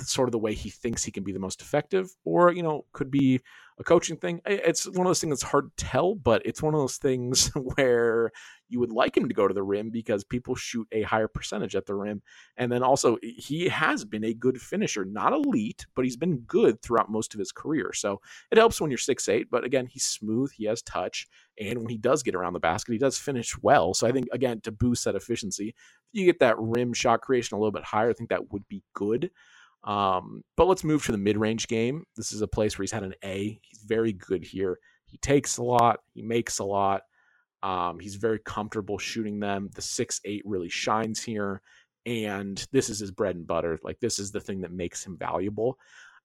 sort 0.00 0.28
of 0.28 0.32
the 0.32 0.38
way 0.38 0.54
he 0.54 0.70
thinks 0.70 1.04
he 1.04 1.12
can 1.12 1.24
be 1.24 1.32
the 1.32 1.38
most 1.38 1.60
effective, 1.60 2.10
or 2.24 2.52
you 2.52 2.62
know, 2.62 2.84
could 2.92 3.10
be 3.10 3.40
a 3.80 3.84
coaching 3.84 4.18
thing. 4.18 4.42
It's 4.44 4.86
one 4.86 5.06
of 5.06 5.06
those 5.06 5.20
things 5.20 5.30
that's 5.30 5.50
hard 5.50 5.74
to 5.74 5.84
tell, 5.84 6.14
but 6.14 6.42
it's 6.44 6.62
one 6.62 6.74
of 6.74 6.80
those 6.80 6.98
things 6.98 7.48
where 7.76 8.30
you 8.68 8.78
would 8.78 8.92
like 8.92 9.16
him 9.16 9.26
to 9.26 9.34
go 9.34 9.48
to 9.48 9.54
the 9.54 9.62
rim 9.62 9.88
because 9.90 10.22
people 10.22 10.54
shoot 10.54 10.86
a 10.92 11.02
higher 11.02 11.26
percentage 11.26 11.74
at 11.74 11.86
the 11.86 11.94
rim. 11.94 12.22
And 12.58 12.70
then 12.70 12.82
also, 12.82 13.16
he 13.22 13.70
has 13.70 14.04
been 14.04 14.22
a 14.22 14.34
good 14.34 14.60
finisher, 14.60 15.06
not 15.06 15.32
elite, 15.32 15.86
but 15.96 16.04
he's 16.04 16.18
been 16.18 16.40
good 16.40 16.82
throughout 16.82 17.10
most 17.10 17.32
of 17.32 17.38
his 17.40 17.52
career. 17.52 17.92
So 17.94 18.20
it 18.52 18.58
helps 18.58 18.80
when 18.80 18.90
you're 18.90 18.98
six 18.98 19.28
eight. 19.30 19.50
But 19.50 19.64
again, 19.64 19.86
he's 19.86 20.04
smooth, 20.04 20.52
he 20.52 20.66
has 20.66 20.82
touch, 20.82 21.26
and 21.58 21.78
when 21.78 21.88
he 21.88 21.98
does 21.98 22.22
get 22.22 22.34
around 22.34 22.52
the 22.52 22.60
basket, 22.60 22.92
he 22.92 22.98
does 22.98 23.16
finish 23.16 23.56
well. 23.62 23.94
So 23.94 24.06
I 24.06 24.12
think 24.12 24.28
again 24.30 24.60
to 24.60 24.72
boost 24.72 25.06
that 25.06 25.16
efficiency, 25.16 25.74
you 26.12 26.26
get 26.26 26.40
that 26.40 26.58
rim 26.58 26.92
shot 26.92 27.22
creation 27.22 27.56
a 27.56 27.58
little 27.58 27.72
bit 27.72 27.84
higher, 27.84 28.10
I 28.10 28.12
think 28.12 28.28
that 28.28 28.52
would 28.52 28.68
be 28.68 28.82
good. 28.92 29.30
Um, 29.84 30.42
but 30.56 30.66
let's 30.66 30.84
move 30.84 31.04
to 31.06 31.12
the 31.12 31.18
mid 31.18 31.36
range 31.36 31.68
game. 31.68 32.04
This 32.16 32.32
is 32.32 32.42
a 32.42 32.48
place 32.48 32.78
where 32.78 32.82
he's 32.82 32.92
had 32.92 33.02
an 33.02 33.14
A. 33.24 33.58
He's 33.62 33.82
very 33.86 34.12
good 34.12 34.44
here. 34.44 34.78
He 35.06 35.18
takes 35.18 35.56
a 35.56 35.62
lot, 35.62 36.00
he 36.12 36.22
makes 36.22 36.58
a 36.58 36.64
lot. 36.64 37.02
Um, 37.62 37.98
he's 37.98 38.14
very 38.14 38.38
comfortable 38.38 38.98
shooting 38.98 39.40
them. 39.40 39.70
The 39.74 39.82
six 39.82 40.20
eight 40.24 40.42
really 40.44 40.68
shines 40.68 41.22
here, 41.22 41.60
and 42.06 42.64
this 42.72 42.88
is 42.88 43.00
his 43.00 43.10
bread 43.10 43.36
and 43.36 43.46
butter. 43.46 43.78
Like 43.82 44.00
this 44.00 44.18
is 44.18 44.30
the 44.30 44.40
thing 44.40 44.60
that 44.62 44.72
makes 44.72 45.04
him 45.04 45.16
valuable. 45.18 45.78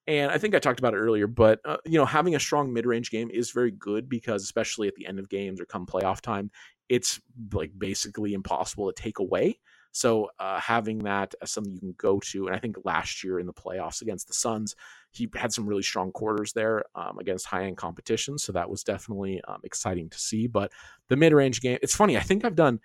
And 0.07 0.31
I 0.31 0.37
think 0.37 0.53
I 0.53 0.59
talked 0.59 0.79
about 0.79 0.93
it 0.93 0.97
earlier, 0.97 1.25
but 1.25 1.59
uh, 1.65 1.77
you 1.83 1.97
know, 1.97 2.05
having 2.05 2.35
a 2.35 2.39
strong 2.39 2.71
mid-range 2.71 3.09
game 3.09 3.31
is 3.31 3.51
very 3.51 3.71
good 3.71 4.07
because, 4.07 4.43
especially 4.43 4.87
at 4.87 4.95
the 4.95 5.07
end 5.07 5.17
of 5.17 5.29
games 5.29 5.59
or 5.59 5.65
come 5.65 5.87
playoff 5.87 6.21
time, 6.21 6.51
it's 6.89 7.19
like 7.51 7.71
basically 7.75 8.33
impossible 8.33 8.91
to 8.91 9.01
take 9.01 9.17
away. 9.17 9.59
So 9.95 10.29
uh, 10.39 10.59
having 10.59 10.99
that 11.05 11.35
as 11.41 11.51
something 11.51 11.71
you 11.71 11.79
can 11.79 11.95
go 11.97 12.19
to, 12.19 12.47
and 12.47 12.55
I 12.55 12.59
think 12.59 12.75
last 12.83 13.23
year 13.23 13.39
in 13.39 13.45
the 13.45 13.53
playoffs 13.53 14.01
against 14.01 14.27
the 14.27 14.33
Suns, 14.33 14.75
he 15.11 15.29
had 15.33 15.53
some 15.53 15.65
really 15.65 15.83
strong 15.83 16.11
quarters 16.11 16.51
there 16.51 16.83
um, 16.95 17.17
against 17.17 17.45
high 17.45 17.63
end 17.63 17.77
competition. 17.77 18.37
So 18.37 18.51
that 18.51 18.69
was 18.69 18.83
definitely 18.83 19.39
um, 19.47 19.61
exciting 19.63 20.09
to 20.09 20.19
see. 20.19 20.47
But 20.47 20.73
the 21.07 21.15
mid 21.15 21.31
range 21.31 21.61
game, 21.61 21.79
it's 21.81 21.95
funny. 21.95 22.17
I 22.17 22.19
think 22.19 22.43
I've 22.43 22.57
done. 22.57 22.81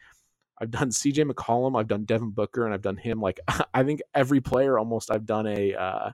I've 0.63 0.71
done 0.71 0.91
CJ 0.91 1.29
McCollum, 1.29 1.77
I've 1.77 1.89
done 1.89 2.05
Devin 2.05 2.31
Booker, 2.31 2.65
and 2.65 2.73
I've 2.73 2.83
done 2.83 2.97
him. 2.97 3.21
Like 3.21 3.41
I 3.75 3.83
think 3.83 4.03
every 4.15 4.41
player 4.41 4.79
almost 4.79 5.11
I've 5.11 5.27
done 5.27 5.49
a 5.49 5.75
uh, 5.75 6.13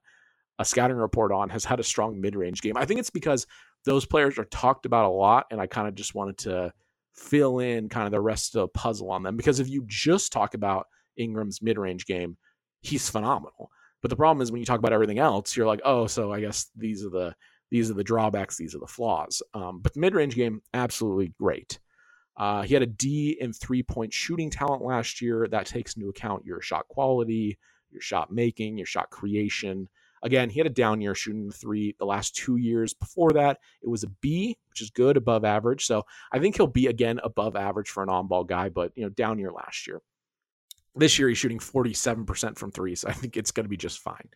a 0.58 0.64
scouting 0.64 0.96
report 0.96 1.30
on 1.30 1.50
has 1.50 1.66
had 1.66 1.78
a 1.78 1.84
strong 1.84 2.22
mid 2.22 2.34
range 2.34 2.62
game. 2.62 2.78
I 2.78 2.86
think 2.86 3.00
it's 3.00 3.10
because 3.10 3.46
those 3.84 4.06
players 4.06 4.38
are 4.38 4.46
talked 4.46 4.86
about 4.86 5.04
a 5.04 5.12
lot, 5.12 5.44
and 5.50 5.60
I 5.60 5.66
kind 5.66 5.88
of 5.88 5.94
just 5.94 6.14
wanted 6.14 6.38
to 6.38 6.72
fill 7.16 7.58
in 7.58 7.88
kind 7.88 8.06
of 8.06 8.12
the 8.12 8.20
rest 8.20 8.54
of 8.54 8.60
the 8.60 8.68
puzzle 8.68 9.10
on 9.10 9.22
them. 9.22 9.36
Because 9.36 9.60
if 9.60 9.68
you 9.68 9.84
just 9.86 10.32
talk 10.32 10.54
about 10.54 10.86
Ingram's 11.16 11.62
mid 11.62 11.78
range 11.78 12.06
game, 12.06 12.36
he's 12.80 13.08
phenomenal. 13.08 13.70
But 14.02 14.10
the 14.10 14.16
problem 14.16 14.42
is 14.42 14.52
when 14.52 14.60
you 14.60 14.66
talk 14.66 14.78
about 14.78 14.92
everything 14.92 15.18
else, 15.18 15.56
you're 15.56 15.66
like, 15.66 15.80
oh, 15.84 16.06
so 16.06 16.32
I 16.32 16.40
guess 16.40 16.70
these 16.76 17.04
are 17.04 17.10
the 17.10 17.34
these 17.70 17.90
are 17.90 17.94
the 17.94 18.04
drawbacks, 18.04 18.56
these 18.56 18.74
are 18.74 18.78
the 18.78 18.86
flaws. 18.86 19.42
Um, 19.54 19.80
but 19.80 19.94
the 19.94 20.00
mid 20.00 20.14
range 20.14 20.36
game, 20.36 20.62
absolutely 20.74 21.32
great. 21.40 21.80
Uh, 22.36 22.62
he 22.62 22.74
had 22.74 22.82
a 22.82 22.86
D 22.86 23.36
in 23.40 23.52
three 23.52 23.82
point 23.82 24.12
shooting 24.12 24.50
talent 24.50 24.82
last 24.82 25.22
year. 25.22 25.48
That 25.48 25.66
takes 25.66 25.94
into 25.96 26.08
account 26.08 26.44
your 26.44 26.60
shot 26.60 26.86
quality, 26.88 27.58
your 27.90 28.02
shot 28.02 28.30
making, 28.30 28.76
your 28.76 28.86
shot 28.86 29.10
creation. 29.10 29.88
Again, 30.22 30.50
he 30.50 30.58
had 30.58 30.66
a 30.66 30.70
down 30.70 31.00
year 31.00 31.14
shooting 31.14 31.46
the 31.46 31.52
three 31.54 31.94
the 31.98 32.06
last 32.06 32.34
two 32.34 32.56
years. 32.56 32.94
Before 32.94 33.32
that, 33.32 33.58
it 33.82 33.88
was 33.88 34.02
a 34.02 34.08
B, 34.20 34.56
which 34.70 34.80
is 34.80 34.90
good, 34.90 35.16
above 35.16 35.44
average. 35.44 35.86
So 35.86 36.04
I 36.32 36.38
think 36.38 36.56
he'll 36.56 36.66
be 36.66 36.86
again 36.86 37.20
above 37.22 37.56
average 37.56 37.90
for 37.90 38.02
an 38.02 38.08
on 38.08 38.26
ball 38.26 38.44
guy, 38.44 38.68
but 38.68 38.92
you 38.96 39.04
know, 39.04 39.10
down 39.10 39.38
year 39.38 39.52
last 39.52 39.86
year. 39.86 40.00
This 40.94 41.18
year 41.18 41.28
he's 41.28 41.38
shooting 41.38 41.58
47% 41.58 42.56
from 42.56 42.70
three, 42.70 42.94
so 42.94 43.08
I 43.08 43.12
think 43.12 43.36
it's 43.36 43.50
going 43.50 43.64
to 43.64 43.70
be 43.70 43.76
just 43.76 43.98
fine. 43.98 44.28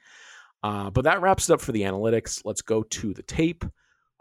Uh, 0.62 0.90
but 0.90 1.04
that 1.04 1.22
wraps 1.22 1.48
it 1.48 1.54
up 1.54 1.60
for 1.60 1.72
the 1.72 1.82
analytics. 1.82 2.42
Let's 2.44 2.62
go 2.62 2.82
to 2.82 3.14
the 3.14 3.22
tape. 3.22 3.64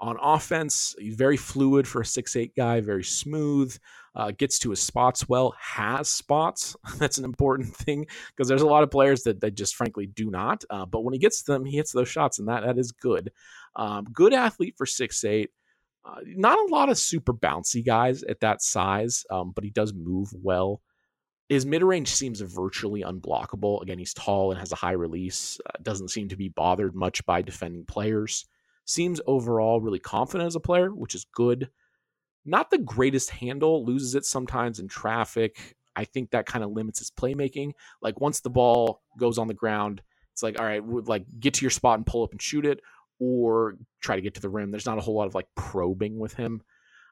On 0.01 0.17
offense, 0.21 0.95
he's 0.97 1.15
very 1.15 1.35
fluid 1.35 1.85
for 1.85 1.99
a 1.99 2.05
six-eight 2.05 2.55
guy, 2.55 2.79
very 2.79 3.03
smooth, 3.03 3.77
uh, 4.15 4.31
gets 4.31 4.57
to 4.59 4.69
his 4.69 4.81
spots 4.81 5.27
well, 5.27 5.53
has 5.59 6.07
spots. 6.07 6.75
That's 6.97 7.17
an 7.17 7.25
important 7.25 7.75
thing 7.75 8.07
because 8.29 8.47
there's 8.47 8.61
a 8.61 8.67
lot 8.67 8.83
of 8.83 8.91
players 8.91 9.23
that, 9.23 9.41
that 9.41 9.55
just 9.55 9.75
frankly 9.75 10.05
do 10.07 10.31
not. 10.31 10.63
Uh, 10.69 10.85
but 10.85 11.03
when 11.03 11.13
he 11.13 11.19
gets 11.19 11.41
them, 11.41 11.65
he 11.65 11.75
hits 11.75 11.91
those 11.91 12.07
shots, 12.07 12.39
and 12.39 12.47
that, 12.47 12.63
that 12.63 12.77
is 12.77 12.93
good. 12.93 13.31
Um, 13.75 14.05
good 14.05 14.33
athlete 14.33 14.75
for 14.77 14.85
six-eight. 14.85 15.51
Uh, 16.05 16.21
not 16.25 16.57
a 16.57 16.73
lot 16.73 16.87
of 16.87 16.97
super 16.97 17.33
bouncy 17.33 17.85
guys 17.85 18.23
at 18.23 18.39
that 18.39 18.61
size, 18.61 19.25
um, 19.29 19.51
but 19.53 19.65
he 19.65 19.69
does 19.69 19.93
move 19.93 20.33
well. 20.33 20.81
His 21.49 21.65
mid 21.65 21.83
range 21.83 22.09
seems 22.09 22.39
virtually 22.39 23.01
unblockable. 23.01 23.81
Again, 23.81 23.99
he's 23.99 24.13
tall 24.13 24.51
and 24.51 24.59
has 24.59 24.71
a 24.71 24.77
high 24.77 24.93
release, 24.93 25.59
uh, 25.65 25.71
doesn't 25.81 26.09
seem 26.09 26.29
to 26.29 26.37
be 26.37 26.47
bothered 26.47 26.95
much 26.95 27.25
by 27.25 27.41
defending 27.41 27.83
players 27.83 28.45
seems 28.89 29.21
overall 29.27 29.79
really 29.79 29.99
confident 29.99 30.47
as 30.47 30.55
a 30.55 30.59
player, 30.59 30.89
which 30.89 31.13
is 31.13 31.25
good. 31.31 31.69
Not 32.43 32.71
the 32.71 32.79
greatest 32.79 33.29
handle, 33.29 33.85
loses 33.85 34.15
it 34.15 34.25
sometimes 34.25 34.79
in 34.79 34.87
traffic. 34.87 35.75
I 35.95 36.05
think 36.05 36.31
that 36.31 36.47
kind 36.47 36.63
of 36.63 36.71
limits 36.71 36.99
his 36.99 37.11
playmaking. 37.11 37.73
Like 38.01 38.19
once 38.19 38.39
the 38.39 38.49
ball 38.49 39.01
goes 39.19 39.37
on 39.37 39.47
the 39.47 39.53
ground, 39.53 40.01
it's 40.33 40.41
like, 40.41 40.59
all 40.59 40.65
right, 40.65 40.83
like 40.83 41.25
get 41.39 41.53
to 41.55 41.61
your 41.61 41.69
spot 41.69 41.99
and 41.99 42.05
pull 42.05 42.23
up 42.23 42.31
and 42.31 42.41
shoot 42.41 42.65
it, 42.65 42.81
or 43.19 43.77
try 44.01 44.15
to 44.15 44.21
get 44.21 44.33
to 44.35 44.41
the 44.41 44.49
rim. 44.49 44.71
There's 44.71 44.85
not 44.85 44.97
a 44.97 45.01
whole 45.01 45.15
lot 45.15 45.27
of 45.27 45.35
like 45.35 45.47
probing 45.55 46.17
with 46.17 46.33
him. 46.33 46.63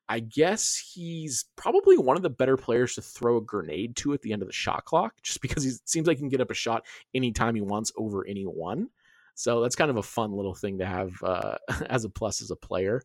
I 0.09 0.21
guess 0.21 0.77
he's 0.77 1.45
probably 1.57 1.97
one 1.97 2.15
of 2.15 2.23
the 2.23 2.29
better 2.29 2.57
players 2.57 2.95
to 2.95 3.01
throw 3.01 3.37
a 3.37 3.41
grenade 3.41 3.97
to 3.97 4.13
at 4.13 4.21
the 4.21 4.31
end 4.33 4.41
of 4.41 4.47
the 4.47 4.53
shot 4.53 4.85
clock, 4.85 5.13
just 5.21 5.41
because 5.41 5.63
he 5.63 5.71
seems 5.83 6.07
like 6.07 6.17
he 6.17 6.21
can 6.21 6.29
get 6.29 6.41
up 6.41 6.49
a 6.49 6.55
shot 6.55 6.85
anytime 7.13 7.53
he 7.53 7.61
wants 7.61 7.91
over 7.97 8.25
anyone. 8.25 8.89
So 9.37 9.61
that's 9.61 9.75
kind 9.75 9.91
of 9.91 9.97
a 9.97 10.03
fun 10.03 10.31
little 10.31 10.55
thing 10.55 10.79
to 10.79 10.85
have 10.85 11.11
uh, 11.23 11.57
as 11.89 12.03
a 12.05 12.09
plus 12.09 12.41
as 12.41 12.51
a 12.51 12.55
player. 12.55 13.01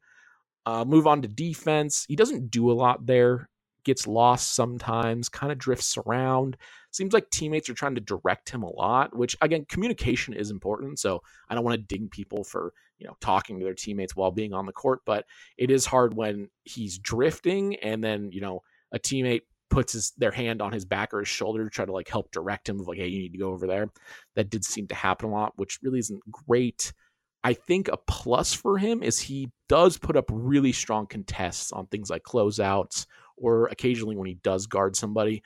Uh, 0.64 0.84
move 0.84 1.06
on 1.06 1.22
to 1.22 1.28
defense. 1.28 2.06
He 2.08 2.16
doesn't 2.16 2.50
do 2.50 2.70
a 2.70 2.74
lot 2.74 3.06
there. 3.06 3.48
Gets 3.84 4.06
lost 4.06 4.54
sometimes, 4.54 5.28
kind 5.28 5.52
of 5.52 5.58
drifts 5.58 5.98
around. 5.98 6.56
Seems 6.92 7.12
like 7.12 7.28
teammates 7.30 7.68
are 7.68 7.74
trying 7.74 7.96
to 7.96 8.00
direct 8.00 8.48
him 8.48 8.62
a 8.62 8.72
lot, 8.72 9.14
which 9.16 9.36
again, 9.40 9.66
communication 9.68 10.34
is 10.34 10.50
important. 10.50 11.00
So 11.00 11.20
I 11.50 11.54
don't 11.54 11.64
want 11.64 11.76
to 11.76 11.96
ding 11.96 12.08
people 12.08 12.44
for 12.44 12.72
you 12.98 13.06
know 13.06 13.16
talking 13.20 13.58
to 13.58 13.64
their 13.64 13.74
teammates 13.74 14.14
while 14.16 14.30
being 14.30 14.54
on 14.54 14.66
the 14.66 14.72
court, 14.72 15.00
but 15.04 15.26
it 15.58 15.70
is 15.70 15.84
hard 15.84 16.14
when 16.14 16.48
he's 16.62 16.98
drifting 16.98 17.76
and 17.76 18.02
then 18.02 18.30
you 18.32 18.40
know 18.40 18.62
a 18.92 19.00
teammate 19.00 19.42
puts 19.72 19.94
his 19.94 20.12
their 20.18 20.30
hand 20.30 20.60
on 20.60 20.70
his 20.70 20.84
back 20.84 21.14
or 21.14 21.20
his 21.20 21.28
shoulder 21.28 21.64
to 21.64 21.70
try 21.70 21.84
to 21.84 21.92
like 21.92 22.08
help 22.08 22.30
direct 22.30 22.68
him 22.68 22.78
of 22.78 22.86
like, 22.86 22.98
hey, 22.98 23.08
you 23.08 23.20
need 23.20 23.32
to 23.32 23.38
go 23.38 23.50
over 23.50 23.66
there. 23.66 23.88
That 24.36 24.50
did 24.50 24.64
seem 24.64 24.86
to 24.88 24.94
happen 24.94 25.30
a 25.30 25.32
lot, 25.32 25.54
which 25.56 25.78
really 25.82 25.98
isn't 25.98 26.20
great. 26.30 26.92
I 27.42 27.54
think 27.54 27.88
a 27.88 27.96
plus 27.96 28.52
for 28.52 28.76
him 28.78 29.02
is 29.02 29.18
he 29.18 29.50
does 29.68 29.96
put 29.96 30.16
up 30.16 30.26
really 30.30 30.72
strong 30.72 31.06
contests 31.06 31.72
on 31.72 31.86
things 31.86 32.10
like 32.10 32.22
closeouts 32.22 33.06
or 33.36 33.66
occasionally 33.68 34.14
when 34.14 34.28
he 34.28 34.34
does 34.34 34.66
guard 34.66 34.94
somebody. 34.94 35.42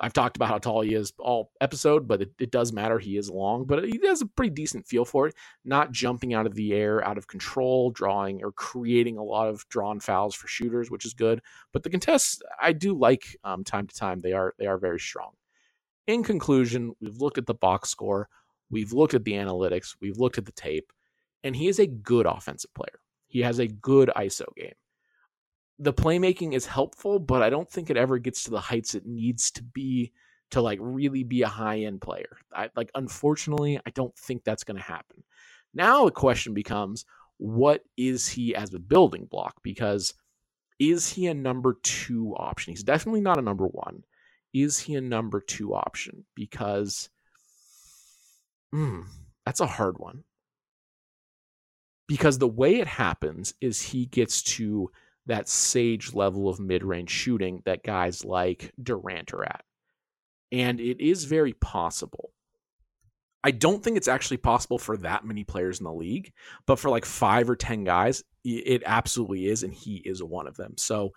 I've 0.00 0.14
talked 0.14 0.36
about 0.36 0.48
how 0.48 0.58
tall 0.58 0.80
he 0.80 0.94
is 0.94 1.12
all 1.18 1.52
episode, 1.60 2.08
but 2.08 2.22
it, 2.22 2.30
it, 2.38 2.50
does 2.50 2.72
matter. 2.72 2.98
He 2.98 3.18
is 3.18 3.28
long, 3.28 3.64
but 3.64 3.84
he 3.84 4.00
has 4.06 4.22
a 4.22 4.26
pretty 4.26 4.50
decent 4.50 4.86
feel 4.86 5.04
for 5.04 5.28
it. 5.28 5.34
Not 5.64 5.92
jumping 5.92 6.32
out 6.32 6.46
of 6.46 6.54
the 6.54 6.72
air, 6.72 7.06
out 7.06 7.18
of 7.18 7.26
control, 7.26 7.90
drawing 7.90 8.42
or 8.42 8.50
creating 8.52 9.18
a 9.18 9.22
lot 9.22 9.48
of 9.48 9.68
drawn 9.68 10.00
fouls 10.00 10.34
for 10.34 10.48
shooters, 10.48 10.90
which 10.90 11.04
is 11.04 11.12
good. 11.12 11.42
But 11.72 11.82
the 11.82 11.90
contests, 11.90 12.40
I 12.60 12.72
do 12.72 12.96
like 12.96 13.36
um, 13.44 13.62
time 13.62 13.86
to 13.86 13.94
time. 13.94 14.20
They 14.20 14.32
are 14.32 14.54
they 14.58 14.66
are 14.66 14.78
very 14.78 15.00
strong. 15.00 15.32
In 16.06 16.24
conclusion, 16.24 16.94
we've 17.00 17.20
looked 17.20 17.38
at 17.38 17.46
the 17.46 17.54
box 17.54 17.90
score, 17.90 18.28
we've 18.70 18.92
looked 18.92 19.14
at 19.14 19.24
the 19.24 19.34
analytics, 19.34 19.94
we've 20.00 20.18
looked 20.18 20.38
at 20.38 20.46
the 20.46 20.52
tape, 20.52 20.92
and 21.44 21.54
he 21.54 21.68
is 21.68 21.78
a 21.78 21.86
good 21.86 22.26
offensive 22.26 22.72
player. 22.74 23.00
He 23.26 23.40
has 23.42 23.58
a 23.58 23.68
good 23.68 24.10
ISO 24.16 24.46
game 24.56 24.72
the 25.80 25.92
playmaking 25.92 26.52
is 26.54 26.66
helpful, 26.66 27.18
but 27.18 27.42
I 27.42 27.50
don't 27.50 27.68
think 27.68 27.88
it 27.88 27.96
ever 27.96 28.18
gets 28.18 28.44
to 28.44 28.50
the 28.50 28.60
heights 28.60 28.94
it 28.94 29.06
needs 29.06 29.50
to 29.52 29.62
be 29.62 30.12
to 30.50 30.60
like 30.60 30.78
really 30.80 31.24
be 31.24 31.42
a 31.42 31.48
high 31.48 31.80
end 31.80 32.00
player. 32.00 32.36
I 32.54 32.68
like 32.76 32.90
unfortunately, 32.94 33.80
I 33.86 33.90
don't 33.90 34.16
think 34.16 34.44
that's 34.44 34.64
going 34.64 34.76
to 34.76 34.82
happen. 34.82 35.24
Now 35.72 36.04
the 36.04 36.10
question 36.10 36.54
becomes 36.54 37.06
what 37.38 37.82
is 37.96 38.28
he 38.28 38.54
as 38.54 38.74
a 38.74 38.78
building 38.78 39.24
block 39.24 39.54
because 39.62 40.12
is 40.78 41.10
he 41.10 41.26
a 41.26 41.34
number 41.34 41.78
2 41.82 42.34
option? 42.36 42.72
He's 42.72 42.82
definitely 42.82 43.20
not 43.20 43.38
a 43.38 43.42
number 43.42 43.66
1. 43.66 44.04
Is 44.52 44.78
he 44.78 44.94
a 44.94 45.00
number 45.00 45.40
2 45.40 45.74
option 45.74 46.24
because 46.34 47.08
mm, 48.74 49.04
that's 49.46 49.60
a 49.60 49.66
hard 49.66 49.98
one. 49.98 50.24
Because 52.06 52.38
the 52.38 52.48
way 52.48 52.76
it 52.76 52.86
happens 52.86 53.54
is 53.60 53.80
he 53.80 54.06
gets 54.06 54.42
to 54.42 54.90
that 55.26 55.48
sage 55.48 56.14
level 56.14 56.48
of 56.48 56.60
mid 56.60 56.82
range 56.82 57.10
shooting 57.10 57.62
that 57.64 57.82
guys 57.82 58.24
like 58.24 58.72
Durant 58.82 59.32
are 59.32 59.44
at. 59.44 59.64
And 60.52 60.80
it 60.80 61.00
is 61.00 61.24
very 61.24 61.52
possible. 61.54 62.32
I 63.42 63.52
don't 63.52 63.82
think 63.82 63.96
it's 63.96 64.08
actually 64.08 64.36
possible 64.38 64.78
for 64.78 64.96
that 64.98 65.24
many 65.24 65.44
players 65.44 65.80
in 65.80 65.84
the 65.84 65.92
league, 65.92 66.32
but 66.66 66.78
for 66.78 66.90
like 66.90 67.04
five 67.04 67.48
or 67.48 67.56
10 67.56 67.84
guys, 67.84 68.22
it 68.44 68.82
absolutely 68.84 69.46
is. 69.46 69.62
And 69.62 69.72
he 69.72 69.96
is 70.04 70.22
one 70.22 70.46
of 70.46 70.56
them. 70.56 70.74
So 70.76 71.12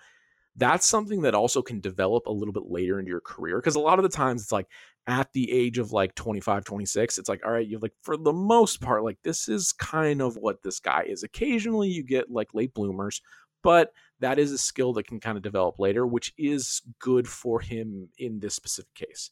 that's 0.56 0.86
something 0.86 1.22
that 1.24 1.36
also 1.36 1.62
can 1.62 1.80
develop 1.80 2.28
a 2.28 2.32
little 2.32 2.54
bit 2.54 2.68
later 2.68 3.00
into 3.00 3.10
your 3.10 3.22
career. 3.22 3.60
Cause 3.62 3.76
a 3.76 3.80
lot 3.80 4.00
of 4.00 4.04
the 4.04 4.10
times 4.10 4.44
it's 4.44 4.52
like 4.52 4.68
at 5.08 5.34
the 5.34 5.52
age 5.52 5.80
of 5.80 5.92
like 5.92 6.16
25, 6.16 6.64
26, 6.64 7.18
it's 7.18 7.28
like, 7.28 7.42
all 7.46 7.52
right, 7.52 7.68
you're 7.68 7.80
like, 7.80 7.96
for 8.04 8.16
the 8.16 8.32
most 8.32 8.80
part, 8.80 9.04
like 9.04 9.18
this 9.24 9.50
is 9.50 9.74
kind 9.74 10.22
of 10.22 10.38
what 10.38 10.62
this 10.62 10.80
guy 10.80 11.04
is. 11.08 11.24
Occasionally 11.24 11.90
you 11.90 12.04
get 12.04 12.32
like 12.32 12.54
late 12.54 12.74
bloomers 12.74 13.22
but 13.64 13.94
that 14.20 14.40
is 14.40 14.52
a 14.52 14.58
skill 14.58 14.94
that 14.94 15.08
can 15.08 15.20
kind 15.20 15.38
of 15.38 15.44
develop 15.44 15.80
later, 15.80 16.06
which 16.06 16.34
is 16.38 16.82
good 17.00 17.28
for 17.28 17.60
him 17.60 18.10
in 18.18 18.40
this 18.40 18.56
specific 18.56 18.94
case. 18.94 19.32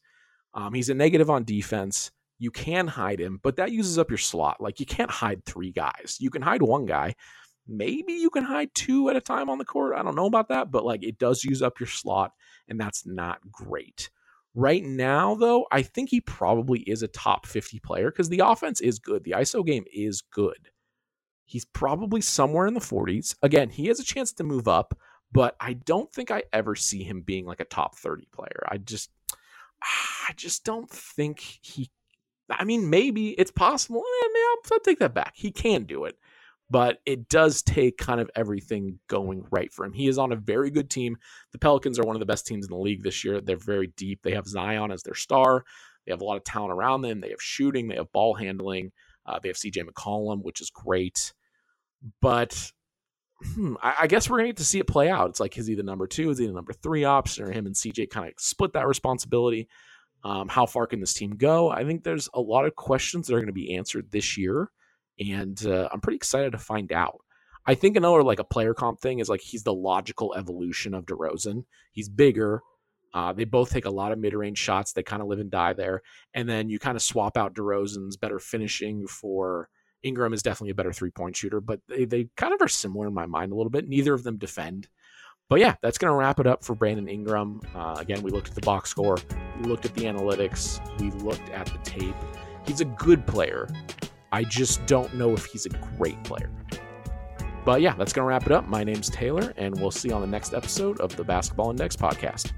Um, 0.53 0.73
he's 0.73 0.89
a 0.89 0.93
negative 0.93 1.29
on 1.29 1.43
defense. 1.43 2.11
You 2.39 2.51
can 2.51 2.87
hide 2.87 3.19
him, 3.19 3.39
but 3.43 3.55
that 3.57 3.71
uses 3.71 3.99
up 3.99 4.09
your 4.09 4.17
slot. 4.17 4.59
Like 4.59 4.79
you 4.79 4.85
can't 4.85 5.11
hide 5.11 5.45
three 5.45 5.71
guys. 5.71 6.17
You 6.19 6.29
can 6.29 6.41
hide 6.41 6.61
one 6.61 6.85
guy. 6.85 7.15
Maybe 7.67 8.13
you 8.13 8.29
can 8.29 8.43
hide 8.43 8.73
two 8.73 9.09
at 9.09 9.15
a 9.15 9.21
time 9.21 9.49
on 9.49 9.59
the 9.59 9.65
court. 9.65 9.95
I 9.95 10.01
don't 10.01 10.15
know 10.15 10.25
about 10.25 10.49
that, 10.49 10.71
but 10.71 10.83
like 10.83 11.03
it 11.03 11.19
does 11.19 11.43
use 11.43 11.61
up 11.61 11.79
your 11.79 11.87
slot, 11.87 12.33
and 12.67 12.79
that's 12.79 13.05
not 13.05 13.39
great. 13.51 14.09
Right 14.53 14.83
now, 14.83 15.35
though, 15.35 15.65
I 15.71 15.81
think 15.83 16.09
he 16.09 16.19
probably 16.19 16.79
is 16.81 17.03
a 17.03 17.07
top 17.07 17.45
50 17.45 17.79
player 17.79 18.11
because 18.11 18.27
the 18.27 18.41
offense 18.43 18.81
is 18.81 18.99
good. 18.99 19.23
The 19.23 19.31
ISO 19.31 19.65
game 19.65 19.85
is 19.93 20.21
good. 20.21 20.69
He's 21.51 21.65
probably 21.65 22.21
somewhere 22.21 22.65
in 22.65 22.73
the 22.73 22.79
40s. 22.79 23.35
Again, 23.43 23.69
he 23.69 23.87
has 23.87 23.99
a 23.99 24.05
chance 24.05 24.31
to 24.33 24.43
move 24.45 24.69
up, 24.69 24.97
but 25.33 25.57
I 25.59 25.73
don't 25.73 26.09
think 26.09 26.31
I 26.31 26.43
ever 26.53 26.77
see 26.77 27.03
him 27.03 27.23
being 27.23 27.45
like 27.45 27.59
a 27.59 27.65
top 27.65 27.97
30 27.97 28.29
player. 28.31 28.65
I 28.69 28.77
just 28.77 29.09
I 29.83 30.31
just 30.37 30.63
don't 30.63 30.89
think 30.89 31.41
he 31.41 31.91
I 32.49 32.63
mean, 32.63 32.89
maybe 32.89 33.31
it's 33.31 33.51
possible. 33.51 33.99
Eh, 33.99 34.27
I'll, 34.49 34.73
I'll 34.73 34.79
take 34.79 34.99
that 34.99 35.13
back. 35.13 35.33
He 35.35 35.51
can 35.51 35.83
do 35.83 36.05
it, 36.05 36.17
but 36.69 36.99
it 37.05 37.27
does 37.27 37.61
take 37.61 37.97
kind 37.97 38.21
of 38.21 38.31
everything 38.33 38.99
going 39.09 39.45
right 39.51 39.73
for 39.73 39.85
him. 39.85 39.91
He 39.91 40.07
is 40.07 40.17
on 40.17 40.31
a 40.31 40.37
very 40.37 40.71
good 40.71 40.89
team. 40.89 41.17
The 41.51 41.59
Pelicans 41.59 41.99
are 41.99 42.05
one 42.05 42.15
of 42.15 42.21
the 42.21 42.25
best 42.25 42.47
teams 42.47 42.65
in 42.65 42.71
the 42.71 42.81
league 42.81 43.03
this 43.03 43.25
year. 43.25 43.41
They're 43.41 43.57
very 43.57 43.87
deep. 43.97 44.21
They 44.23 44.31
have 44.31 44.47
Zion 44.47 44.91
as 44.91 45.03
their 45.03 45.15
star. 45.15 45.65
They 46.05 46.13
have 46.13 46.21
a 46.21 46.25
lot 46.25 46.37
of 46.37 46.45
talent 46.45 46.71
around 46.71 47.01
them. 47.01 47.19
They 47.19 47.31
have 47.31 47.41
shooting. 47.41 47.89
They 47.89 47.95
have 47.95 48.11
ball 48.13 48.35
handling. 48.35 48.93
Uh, 49.25 49.39
they 49.39 49.49
have 49.49 49.57
CJ 49.57 49.83
McCollum, 49.83 50.43
which 50.43 50.61
is 50.61 50.69
great. 50.69 51.33
But 52.21 52.71
hmm, 53.43 53.75
I, 53.81 53.95
I, 54.01 54.07
guess 54.07 54.29
we're 54.29 54.37
gonna 54.37 54.49
get 54.49 54.57
to 54.57 54.65
see 54.65 54.79
it 54.79 54.87
play 54.87 55.09
out. 55.09 55.29
It's 55.29 55.39
like 55.39 55.57
is 55.57 55.67
he 55.67 55.75
the 55.75 55.83
number 55.83 56.07
two? 56.07 56.29
Is 56.29 56.37
he 56.37 56.47
the 56.47 56.53
number 56.53 56.73
three 56.73 57.03
option? 57.03 57.45
Or 57.45 57.51
him 57.51 57.65
and 57.65 57.75
CJ 57.75 58.09
kind 58.09 58.27
of 58.27 58.33
split 58.37 58.73
that 58.73 58.87
responsibility? 58.87 59.67
Um, 60.23 60.47
how 60.47 60.65
far 60.65 60.85
can 60.85 60.99
this 60.99 61.13
team 61.13 61.31
go? 61.31 61.69
I 61.69 61.83
think 61.83 62.03
there's 62.03 62.29
a 62.33 62.41
lot 62.41 62.65
of 62.65 62.75
questions 62.75 63.27
that 63.27 63.33
are 63.33 63.39
going 63.39 63.47
to 63.47 63.53
be 63.53 63.75
answered 63.75 64.11
this 64.11 64.37
year, 64.37 64.69
and 65.19 65.63
uh, 65.65 65.89
I'm 65.91 66.01
pretty 66.01 66.17
excited 66.17 66.51
to 66.51 66.59
find 66.59 66.91
out. 66.91 67.21
I 67.65 67.75
think 67.75 67.95
another 67.95 68.23
like 68.23 68.39
a 68.39 68.43
player 68.43 68.73
comp 68.73 69.01
thing 69.01 69.19
is 69.19 69.29
like 69.29 69.41
he's 69.41 69.63
the 69.63 69.73
logical 69.73 70.33
evolution 70.35 70.93
of 70.93 71.05
DeRozan. 71.05 71.65
He's 71.91 72.09
bigger. 72.09 72.61
Uh, 73.13 73.33
they 73.33 73.43
both 73.43 73.71
take 73.71 73.85
a 73.85 73.91
lot 73.91 74.11
of 74.11 74.19
mid 74.19 74.33
range 74.33 74.57
shots. 74.57 74.93
They 74.93 75.03
kind 75.03 75.21
of 75.21 75.27
live 75.27 75.39
and 75.39 75.51
die 75.51 75.73
there, 75.73 76.01
and 76.33 76.47
then 76.47 76.69
you 76.69 76.79
kind 76.79 76.95
of 76.95 77.01
swap 77.01 77.35
out 77.35 77.55
DeRozan's 77.55 78.17
better 78.17 78.39
finishing 78.39 79.07
for 79.07 79.69
Ingram 80.03 80.33
is 80.33 80.43
definitely 80.43 80.71
a 80.71 80.75
better 80.75 80.93
three 80.93 81.11
point 81.11 81.35
shooter, 81.35 81.61
but 81.61 81.79
they, 81.87 82.05
they 82.05 82.27
kind 82.37 82.53
of 82.53 82.61
are 82.61 82.67
similar 82.67 83.07
in 83.07 83.13
my 83.13 83.25
mind 83.25 83.51
a 83.51 83.55
little 83.55 83.69
bit. 83.69 83.87
Neither 83.87 84.13
of 84.13 84.23
them 84.23 84.37
defend. 84.37 84.87
But 85.49 85.59
yeah, 85.59 85.75
that's 85.81 85.97
going 85.97 86.09
to 86.11 86.15
wrap 86.15 86.39
it 86.39 86.47
up 86.47 86.63
for 86.63 86.75
Brandon 86.75 87.09
Ingram. 87.09 87.59
Uh, 87.75 87.97
again, 87.99 88.21
we 88.21 88.31
looked 88.31 88.47
at 88.47 88.55
the 88.55 88.61
box 88.61 88.89
score, 88.89 89.17
we 89.59 89.65
looked 89.65 89.85
at 89.85 89.93
the 89.95 90.03
analytics, 90.03 90.79
we 90.99 91.11
looked 91.23 91.49
at 91.49 91.65
the 91.65 91.77
tape. 91.83 92.15
He's 92.65 92.79
a 92.79 92.85
good 92.85 93.27
player. 93.27 93.67
I 94.31 94.45
just 94.45 94.85
don't 94.85 95.13
know 95.13 95.33
if 95.33 95.45
he's 95.45 95.65
a 95.65 95.69
great 95.97 96.23
player. 96.23 96.49
But 97.65 97.81
yeah, 97.81 97.95
that's 97.95 98.13
going 98.13 98.23
to 98.23 98.29
wrap 98.29 98.45
it 98.45 98.51
up. 98.51 98.67
My 98.67 98.83
name's 98.83 99.09
Taylor, 99.09 99.53
and 99.57 99.77
we'll 99.79 99.91
see 99.91 100.07
you 100.07 100.15
on 100.15 100.21
the 100.21 100.27
next 100.27 100.53
episode 100.53 100.99
of 101.01 101.15
the 101.15 101.23
Basketball 101.23 101.69
Index 101.69 101.95
podcast. 101.95 102.53